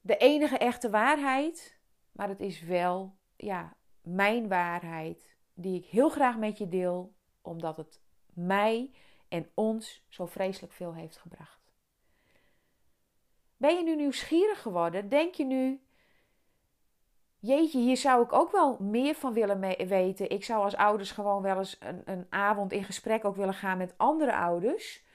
de 0.08 0.18
enige 0.18 0.58
echte 0.58 0.90
waarheid, 0.90 1.80
maar 2.12 2.30
het 2.30 2.40
is 2.40 2.62
wel 2.62 3.18
ja, 3.36 3.76
mijn 4.02 4.48
waarheid 4.48 5.36
die 5.54 5.78
ik 5.80 5.86
heel 5.86 6.10
graag 6.10 6.38
met 6.38 6.58
je 6.58 6.68
deel, 6.68 7.14
omdat 7.42 7.78
het 7.78 8.02
mij 8.34 8.92
en 9.28 9.50
ons 9.54 10.06
zo 10.08 10.26
vreselijk 10.26 10.74
veel 10.74 10.94
heeft 10.94 11.18
gebracht. 11.18 11.72
Ben 13.58 13.76
je 13.76 13.84
nu 13.84 13.96
nieuwsgierig 13.96 14.62
geworden? 14.62 15.10
Denk 15.10 15.34
je 15.34 15.46
nu, 15.46 15.82
jeetje, 17.40 17.80
hier 17.80 17.98
zou 17.98 18.24
ik 18.24 18.34
ook 18.34 18.52
wel 18.52 18.78
meer 18.80 19.16
van 19.16 19.34
willen 19.34 19.88
weten. 19.88 20.30
Ik 20.30 20.44
zou 20.44 20.64
als 20.64 20.76
ouders 20.76 21.12
gewoon 21.12 21.42
wel 21.42 21.58
eens 21.58 21.78
een, 21.80 22.02
een 22.06 22.26
avond 22.30 22.72
in 22.72 22.84
gesprek 22.84 23.26
ook 23.26 23.36
willen 23.36 23.54
gaan 23.54 23.78
met 23.78 23.94
andere 23.98 24.36
ouders. 24.36 25.06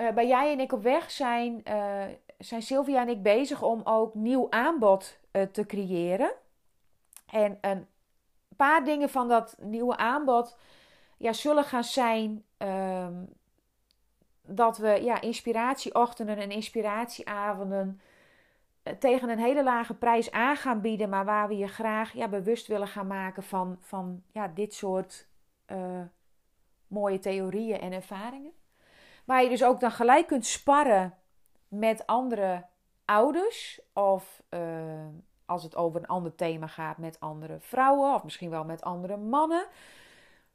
Uh, 0.00 0.10
bij 0.10 0.26
jij 0.26 0.52
en 0.52 0.60
ik 0.60 0.72
op 0.72 0.82
weg 0.82 1.10
zijn, 1.10 1.62
uh, 1.68 2.04
zijn 2.40 2.62
Sylvia 2.62 3.00
en 3.00 3.08
ik 3.08 3.22
bezig 3.22 3.62
om 3.62 3.80
ook 3.84 4.14
nieuw 4.14 4.50
aanbod 4.50 5.18
uh, 5.32 5.42
te 5.42 5.66
creëren. 5.66 6.32
En 7.26 7.58
een 7.60 7.86
paar 8.56 8.84
dingen 8.84 9.08
van 9.08 9.28
dat 9.28 9.56
nieuwe 9.60 9.96
aanbod 9.96 10.56
ja, 11.16 11.32
zullen 11.32 11.64
gaan 11.64 11.84
zijn 11.84 12.44
ehm, 12.56 13.24
dat 14.42 14.78
we 14.78 15.02
ja, 15.02 15.20
inspiratieochtenden 15.20 16.36
en 16.36 16.50
inspiratieavonden 16.50 18.00
eh, 18.82 18.92
tegen 18.92 19.28
een 19.28 19.38
hele 19.38 19.62
lage 19.62 19.94
prijs 19.94 20.30
aan 20.30 20.56
gaan 20.56 20.80
bieden, 20.80 21.08
maar 21.08 21.24
waar 21.24 21.48
we 21.48 21.56
je 21.56 21.68
graag 21.68 22.12
ja, 22.12 22.28
bewust 22.28 22.66
willen 22.66 22.88
gaan 22.88 23.06
maken 23.06 23.42
van, 23.42 23.76
van 23.80 24.22
ja, 24.32 24.48
dit 24.48 24.74
soort 24.74 25.28
uh, 25.72 26.02
mooie 26.86 27.18
theorieën 27.18 27.80
en 27.80 27.92
ervaringen. 27.92 28.52
Waar 29.24 29.42
je 29.42 29.48
dus 29.48 29.64
ook 29.64 29.80
dan 29.80 29.92
gelijk 29.92 30.26
kunt 30.26 30.46
sparren 30.46 31.19
met 31.70 32.06
andere 32.06 32.64
ouders 33.04 33.80
of 33.92 34.42
uh, 34.50 34.60
als 35.46 35.62
het 35.62 35.76
over 35.76 36.00
een 36.00 36.06
ander 36.06 36.34
thema 36.34 36.66
gaat 36.66 36.98
met 36.98 37.20
andere 37.20 37.60
vrouwen 37.60 38.14
of 38.14 38.24
misschien 38.24 38.50
wel 38.50 38.64
met 38.64 38.82
andere 38.82 39.16
mannen. 39.16 39.66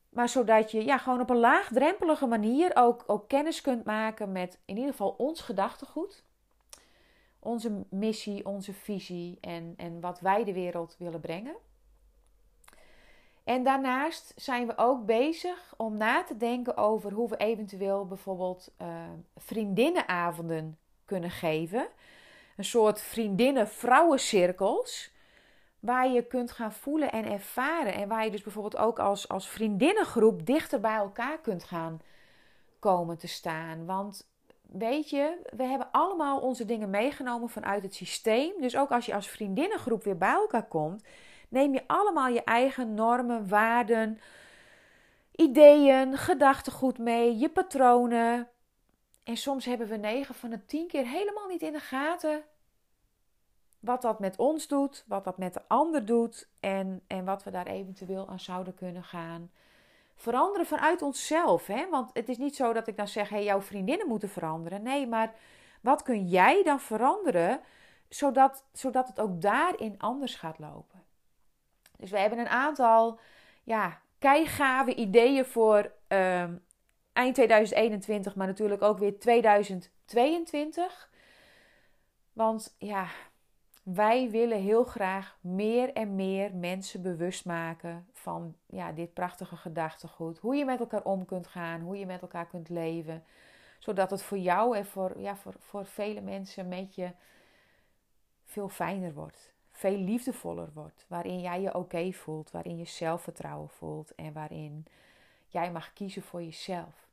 Maar 0.10 0.30
zodat 0.30 0.72
je 0.72 0.86
ja, 0.86 0.98
gewoon 0.98 1.22
op 1.22 1.30
een 1.30 1.38
laagdrempelige 1.38 2.26
manier 2.26 2.72
ook, 2.74 3.26
kennis 3.28 3.62
kunt 3.62 3.86
maken 3.86 4.32
met 4.32 4.60
in 4.66 4.76
ieder 4.76 4.92
geval 4.92 5.16
ons 5.18 5.42
gedachtegoed. 5.42 6.24
Onze 7.40 7.86
missie, 7.90 8.46
onze 8.46 8.74
visie 8.74 9.38
en, 9.42 9.74
en 9.78 10.00
wat 10.00 10.20
wij 10.20 10.44
de 10.44 10.54
wereld 10.54 10.96
willen 11.00 11.20
brengen. 11.20 11.56
En 13.44 13.64
daarnaast 13.64 14.34
zijn 14.36 14.68
we 14.68 14.78
ook 14.78 15.06
bezig 15.06 15.74
om 15.78 15.98
na 15.98 16.24
te 16.24 16.38
denken 16.38 16.78
over 16.78 17.12
hoe 17.12 17.30
we 17.30 17.38
eventueel 17.38 18.06
bijvoorbeeld 18.06 18.74
uh, 18.82 18.88
vriendinnenavonden 19.36 20.78
kunnen 21.06 21.32
geven. 21.32 21.88
Een 22.58 22.66
soort 22.66 23.02
vriendinnen-vrouwencirkels 23.02 25.14
waar 25.80 26.10
je 26.10 26.28
kunt 26.28 26.52
gaan 26.52 26.74
voelen 26.74 27.12
en 27.12 27.26
ervaren. 27.26 27.94
En 27.94 28.08
waar 28.08 28.26
je 28.26 28.32
dus 28.32 28.44
bijvoorbeeld 28.44 28.78
ook 28.78 29.00
als, 29.00 29.28
als 29.28 29.50
vriendinnengroep 29.50 30.46
dichter 30.46 30.80
bij 30.80 30.96
elkaar 30.96 31.40
kunt 31.40 31.64
gaan 31.64 32.02
komen 32.80 33.18
te 33.18 33.28
staan. 33.28 33.86
Want 33.86 34.30
weet 34.62 35.10
je, 35.10 35.38
we 35.56 35.64
hebben 35.64 35.92
allemaal 35.92 36.40
onze 36.40 36.66
dingen 36.66 36.90
meegenomen 36.90 37.50
vanuit 37.50 37.84
het 37.84 37.96
systeem. 37.96 38.62
Dus 38.62 38.78
ook 38.78 38.92
als 38.92 39.06
je 39.06 39.14
als 39.14 39.28
vriendinnengroep 39.28 40.04
weer 40.04 40.18
bij 40.18 40.34
elkaar 40.34 40.68
komt, 40.68 41.04
neem 41.50 41.74
je 41.74 41.84
allemaal 41.88 42.28
je 42.28 42.44
eigen 42.44 42.94
normen, 42.94 43.48
waarden, 43.48 44.20
ideeën, 45.32 46.18
gedachtegoed 46.18 46.98
mee, 46.98 47.38
je 47.38 47.50
patronen. 47.50 48.50
En 49.26 49.38
soms 49.38 49.66
hebben 49.66 49.88
we 49.88 49.98
9 49.98 50.36
van 50.36 50.50
de 50.50 50.66
10 50.66 50.88
keer 50.88 51.08
helemaal 51.08 51.48
niet 51.48 51.62
in 51.62 51.72
de 51.72 51.80
gaten 51.80 52.44
wat 53.80 54.02
dat 54.02 54.20
met 54.20 54.38
ons 54.38 54.68
doet, 54.68 55.04
wat 55.08 55.24
dat 55.24 55.38
met 55.38 55.54
de 55.54 55.62
ander 55.68 56.06
doet 56.06 56.50
en, 56.60 57.02
en 57.08 57.26
wat 57.26 57.44
we 57.44 57.52
daar 57.52 57.68
eventueel 57.68 58.30
aan 58.30 58.40
zouden 58.40 58.76
kunnen 58.76 59.04
gaan 59.04 59.52
veranderen 60.16 60.66
vanuit 60.66 61.02
onszelf. 61.02 61.68
Hè? 61.68 61.90
Want 61.90 62.10
het 62.14 62.30
is 62.30 62.38
niet 62.38 62.56
zo 62.56 62.74
dat 62.74 62.88
ik 62.88 62.98
dan 62.98 63.08
zeg, 63.08 63.30
hey, 63.30 63.44
jouw 63.44 63.62
vriendinnen 63.62 64.08
moeten 64.08 64.30
veranderen. 64.30 64.84
Nee, 64.84 65.08
maar 65.08 65.34
wat 65.82 66.04
kun 66.04 66.28
jij 66.28 66.64
dan 66.64 66.80
veranderen 66.80 67.60
zodat, 68.10 68.64
zodat 68.74 69.08
het 69.08 69.20
ook 69.20 69.42
daarin 69.42 69.96
anders 69.98 70.36
gaat 70.36 70.60
lopen? 70.60 71.04
Dus 71.98 72.10
we 72.10 72.20
hebben 72.20 72.40
een 72.40 72.48
aantal 72.48 73.20
ja, 73.64 74.02
keigave 74.20 74.96
ideeën 74.96 75.46
voor 75.46 75.92
ehm, 76.08 76.56
eind 77.16 77.36
2021, 77.36 78.36
maar 78.36 78.48
natuurlijk 78.48 78.82
ook 78.82 78.98
weer 78.98 79.20
2022. 79.20 81.10
Want 82.34 82.76
ja, 82.78 83.08
wij 83.84 84.30
willen 84.30 84.62
heel 84.62 84.84
graag 84.84 85.38
meer 85.42 85.94
en 85.94 86.16
meer 86.16 86.56
mensen 86.56 87.02
bewust 87.02 87.46
maken 87.46 88.08
van 88.12 88.56
ja, 88.66 88.92
dit 88.92 89.14
prachtige 89.14 89.56
gedachtegoed. 89.56 90.38
Hoe 90.38 90.56
je 90.56 90.66
met 90.66 90.80
elkaar 90.80 91.04
om 91.04 91.26
kunt 91.26 91.48
gaan, 91.48 91.82
hoe 91.82 91.98
je 91.98 92.06
met 92.06 92.22
elkaar 92.22 92.48
kunt 92.48 92.70
leven. 92.70 93.24
Zodat 93.80 94.10
het 94.10 94.24
voor 94.24 94.38
jou 94.38 94.78
en 94.78 94.86
voor, 94.86 95.20
ja, 95.20 95.36
voor, 95.36 95.54
voor 95.60 95.86
vele 95.86 96.22
mensen 96.22 96.68
met 96.68 96.96
je 96.96 97.12
veel 98.46 98.70
fijner 98.70 99.14
wordt. 99.14 99.54
Veel 99.72 99.98
liefdevoller 99.98 100.70
wordt. 100.74 101.06
Waarin 101.08 101.40
jij 101.40 101.62
je 101.62 101.76
oké 101.76 102.12
voelt, 102.12 102.52
waarin 102.52 102.78
je 102.78 102.86
zelfvertrouwen 102.86 103.70
voelt 103.70 104.16
en 104.16 104.34
waarin 104.34 104.86
jij 105.48 105.72
mag 105.72 105.94
kiezen 105.94 106.22
voor 106.22 106.44
jezelf. 106.44 107.05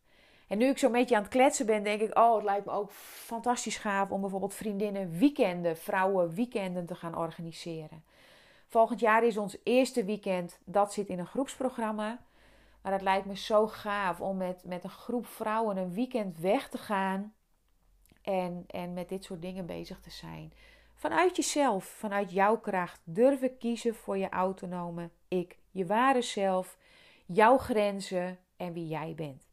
En 0.52 0.58
nu 0.58 0.66
ik 0.68 0.78
zo'n 0.78 0.92
beetje 0.92 1.16
aan 1.16 1.22
het 1.22 1.30
kletsen 1.30 1.66
ben, 1.66 1.82
denk 1.82 2.00
ik: 2.00 2.18
Oh, 2.18 2.34
het 2.34 2.44
lijkt 2.44 2.66
me 2.66 2.72
ook 2.72 2.92
fantastisch 2.92 3.76
gaaf 3.76 4.10
om 4.10 4.20
bijvoorbeeld 4.20 4.54
vriendinnen 4.54 5.18
weekenden, 5.18 5.76
vrouwen 5.76 6.34
weekenden 6.34 6.86
te 6.86 6.94
gaan 6.94 7.16
organiseren. 7.16 8.04
Volgend 8.68 9.00
jaar 9.00 9.24
is 9.24 9.36
ons 9.36 9.56
eerste 9.62 10.04
weekend, 10.04 10.58
dat 10.64 10.92
zit 10.92 11.08
in 11.08 11.18
een 11.18 11.26
groepsprogramma. 11.26 12.18
Maar 12.82 12.92
het 12.92 13.02
lijkt 13.02 13.26
me 13.26 13.36
zo 13.36 13.66
gaaf 13.66 14.20
om 14.20 14.36
met, 14.36 14.64
met 14.64 14.84
een 14.84 14.90
groep 14.90 15.26
vrouwen 15.26 15.76
een 15.76 15.94
weekend 15.94 16.38
weg 16.38 16.68
te 16.68 16.78
gaan 16.78 17.34
en, 18.22 18.64
en 18.66 18.92
met 18.92 19.08
dit 19.08 19.24
soort 19.24 19.42
dingen 19.42 19.66
bezig 19.66 20.00
te 20.00 20.10
zijn. 20.10 20.52
Vanuit 20.94 21.36
jezelf, 21.36 21.84
vanuit 21.84 22.32
jouw 22.32 22.58
kracht, 22.58 23.00
durven 23.04 23.58
kiezen 23.58 23.94
voor 23.94 24.18
je 24.18 24.28
autonome 24.28 25.10
ik, 25.28 25.58
je 25.70 25.86
ware 25.86 26.22
zelf, 26.22 26.78
jouw 27.26 27.58
grenzen 27.58 28.38
en 28.56 28.72
wie 28.72 28.86
jij 28.86 29.14
bent. 29.16 29.50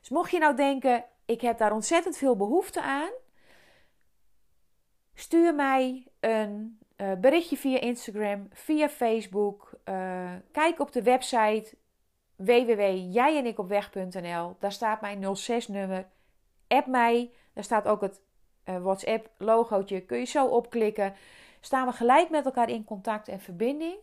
Dus 0.00 0.08
mocht 0.08 0.30
je 0.30 0.38
nou 0.38 0.56
denken, 0.56 1.04
ik 1.24 1.40
heb 1.40 1.58
daar 1.58 1.72
ontzettend 1.72 2.16
veel 2.16 2.36
behoefte 2.36 2.82
aan, 2.82 3.10
stuur 5.14 5.54
mij 5.54 6.06
een 6.20 6.78
uh, 6.96 7.12
berichtje 7.12 7.56
via 7.56 7.80
Instagram, 7.80 8.48
via 8.52 8.88
Facebook. 8.88 9.72
Uh, 9.84 10.32
kijk 10.52 10.80
op 10.80 10.92
de 10.92 11.02
website 11.02 11.76
www.jijenikopweg.nl. 12.36 14.56
Daar 14.58 14.72
staat 14.72 15.00
mijn 15.00 15.36
06-nummer. 15.36 16.06
App 16.68 16.86
mij. 16.86 17.32
Daar 17.52 17.64
staat 17.64 17.86
ook 17.86 18.00
het 18.00 18.20
uh, 18.64 18.82
WhatsApp-logootje. 18.82 20.00
Kun 20.00 20.18
je 20.18 20.24
zo 20.24 20.46
opklikken. 20.46 21.14
Staan 21.60 21.86
we 21.86 21.92
gelijk 21.92 22.30
met 22.30 22.44
elkaar 22.44 22.68
in 22.68 22.84
contact 22.84 23.28
en 23.28 23.40
verbinding. 23.40 23.96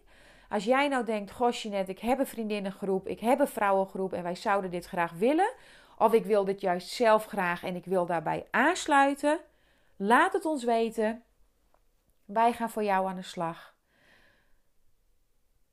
Als 0.49 0.63
jij 0.63 0.87
nou 0.87 1.05
denkt, 1.05 1.31
goh 1.31 1.63
net, 1.63 1.89
ik 1.89 1.99
heb 1.99 2.19
een 2.19 2.27
vriendinnengroep, 2.27 3.07
ik 3.07 3.19
heb 3.19 3.39
een 3.39 3.47
vrouwengroep 3.47 4.13
en 4.13 4.23
wij 4.23 4.35
zouden 4.35 4.71
dit 4.71 4.85
graag 4.85 5.11
willen 5.11 5.53
of 5.97 6.13
ik 6.13 6.25
wil 6.25 6.45
dit 6.45 6.61
juist 6.61 6.89
zelf 6.89 7.25
graag 7.25 7.63
en 7.63 7.75
ik 7.75 7.85
wil 7.85 8.05
daarbij 8.05 8.47
aansluiten. 8.51 9.39
Laat 9.95 10.33
het 10.33 10.45
ons 10.45 10.63
weten. 10.63 11.23
Wij 12.25 12.53
gaan 12.53 12.69
voor 12.69 12.83
jou 12.83 13.07
aan 13.07 13.15
de 13.15 13.21
slag. 13.21 13.75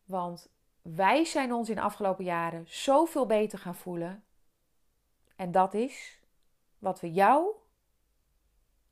Want 0.04 0.50
wij 0.82 1.24
zijn 1.24 1.52
ons 1.52 1.68
in 1.68 1.74
de 1.74 1.80
afgelopen 1.80 2.24
jaren 2.24 2.64
zoveel 2.68 3.26
beter 3.26 3.58
gaan 3.58 3.76
voelen. 3.76 4.24
En 5.37 5.52
dat 5.52 5.74
is 5.74 6.20
wat 6.78 7.00
we 7.00 7.12
jou 7.12 7.54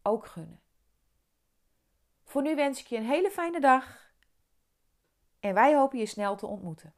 ook 0.02 0.26
gunnen. 0.26 0.60
Voor 2.24 2.42
nu 2.42 2.54
wens 2.54 2.80
ik 2.80 2.86
je 2.86 2.96
een 2.96 3.06
hele 3.06 3.30
fijne 3.30 3.60
dag. 3.60 4.12
En 5.40 5.54
wij 5.54 5.74
hopen 5.74 5.98
je 5.98 6.06
snel 6.06 6.36
te 6.36 6.46
ontmoeten. 6.46 6.94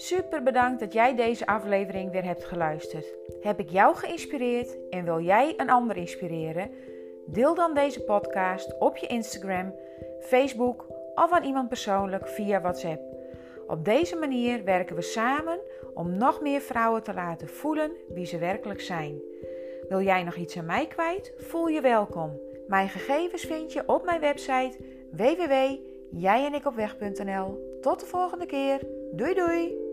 Super 0.00 0.42
bedankt 0.42 0.80
dat 0.80 0.92
jij 0.92 1.16
deze 1.16 1.46
aflevering 1.46 2.10
weer 2.10 2.24
hebt 2.24 2.44
geluisterd. 2.44 3.14
Heb 3.40 3.58
ik 3.58 3.68
jou 3.68 3.96
geïnspireerd 3.96 4.76
en 4.90 5.04
wil 5.04 5.20
jij 5.20 5.54
een 5.56 5.70
ander 5.70 5.96
inspireren? 5.96 6.70
Deel 7.26 7.54
dan 7.54 7.74
deze 7.74 8.02
podcast 8.02 8.78
op 8.78 8.96
je 8.96 9.06
Instagram, 9.06 9.74
Facebook 10.20 10.86
of 11.14 11.32
aan 11.32 11.44
iemand 11.44 11.68
persoonlijk 11.68 12.28
via 12.28 12.60
WhatsApp. 12.60 13.02
Op 13.66 13.84
deze 13.84 14.16
manier 14.16 14.64
werken 14.64 14.96
we 14.96 15.02
samen 15.02 15.60
om 15.94 16.16
nog 16.16 16.40
meer 16.40 16.60
vrouwen 16.60 17.02
te 17.02 17.14
laten 17.14 17.48
voelen 17.48 17.92
wie 18.08 18.26
ze 18.26 18.38
werkelijk 18.38 18.80
zijn. 18.80 19.20
Wil 19.88 20.00
jij 20.00 20.22
nog 20.22 20.36
iets 20.36 20.58
aan 20.58 20.66
mij 20.66 20.86
kwijt? 20.86 21.32
Voel 21.36 21.66
je 21.66 21.80
welkom. 21.80 22.40
Mijn 22.68 22.88
gegevens 22.88 23.42
vind 23.42 23.72
je 23.72 23.82
op 23.86 24.04
mijn 24.04 24.20
website 24.20 24.76
www.jijenikopweg.nl. 25.12 27.78
Tot 27.80 28.00
de 28.00 28.06
volgende 28.06 28.46
keer. 28.46 28.80
Doei 29.12 29.34
doei! 29.34 29.87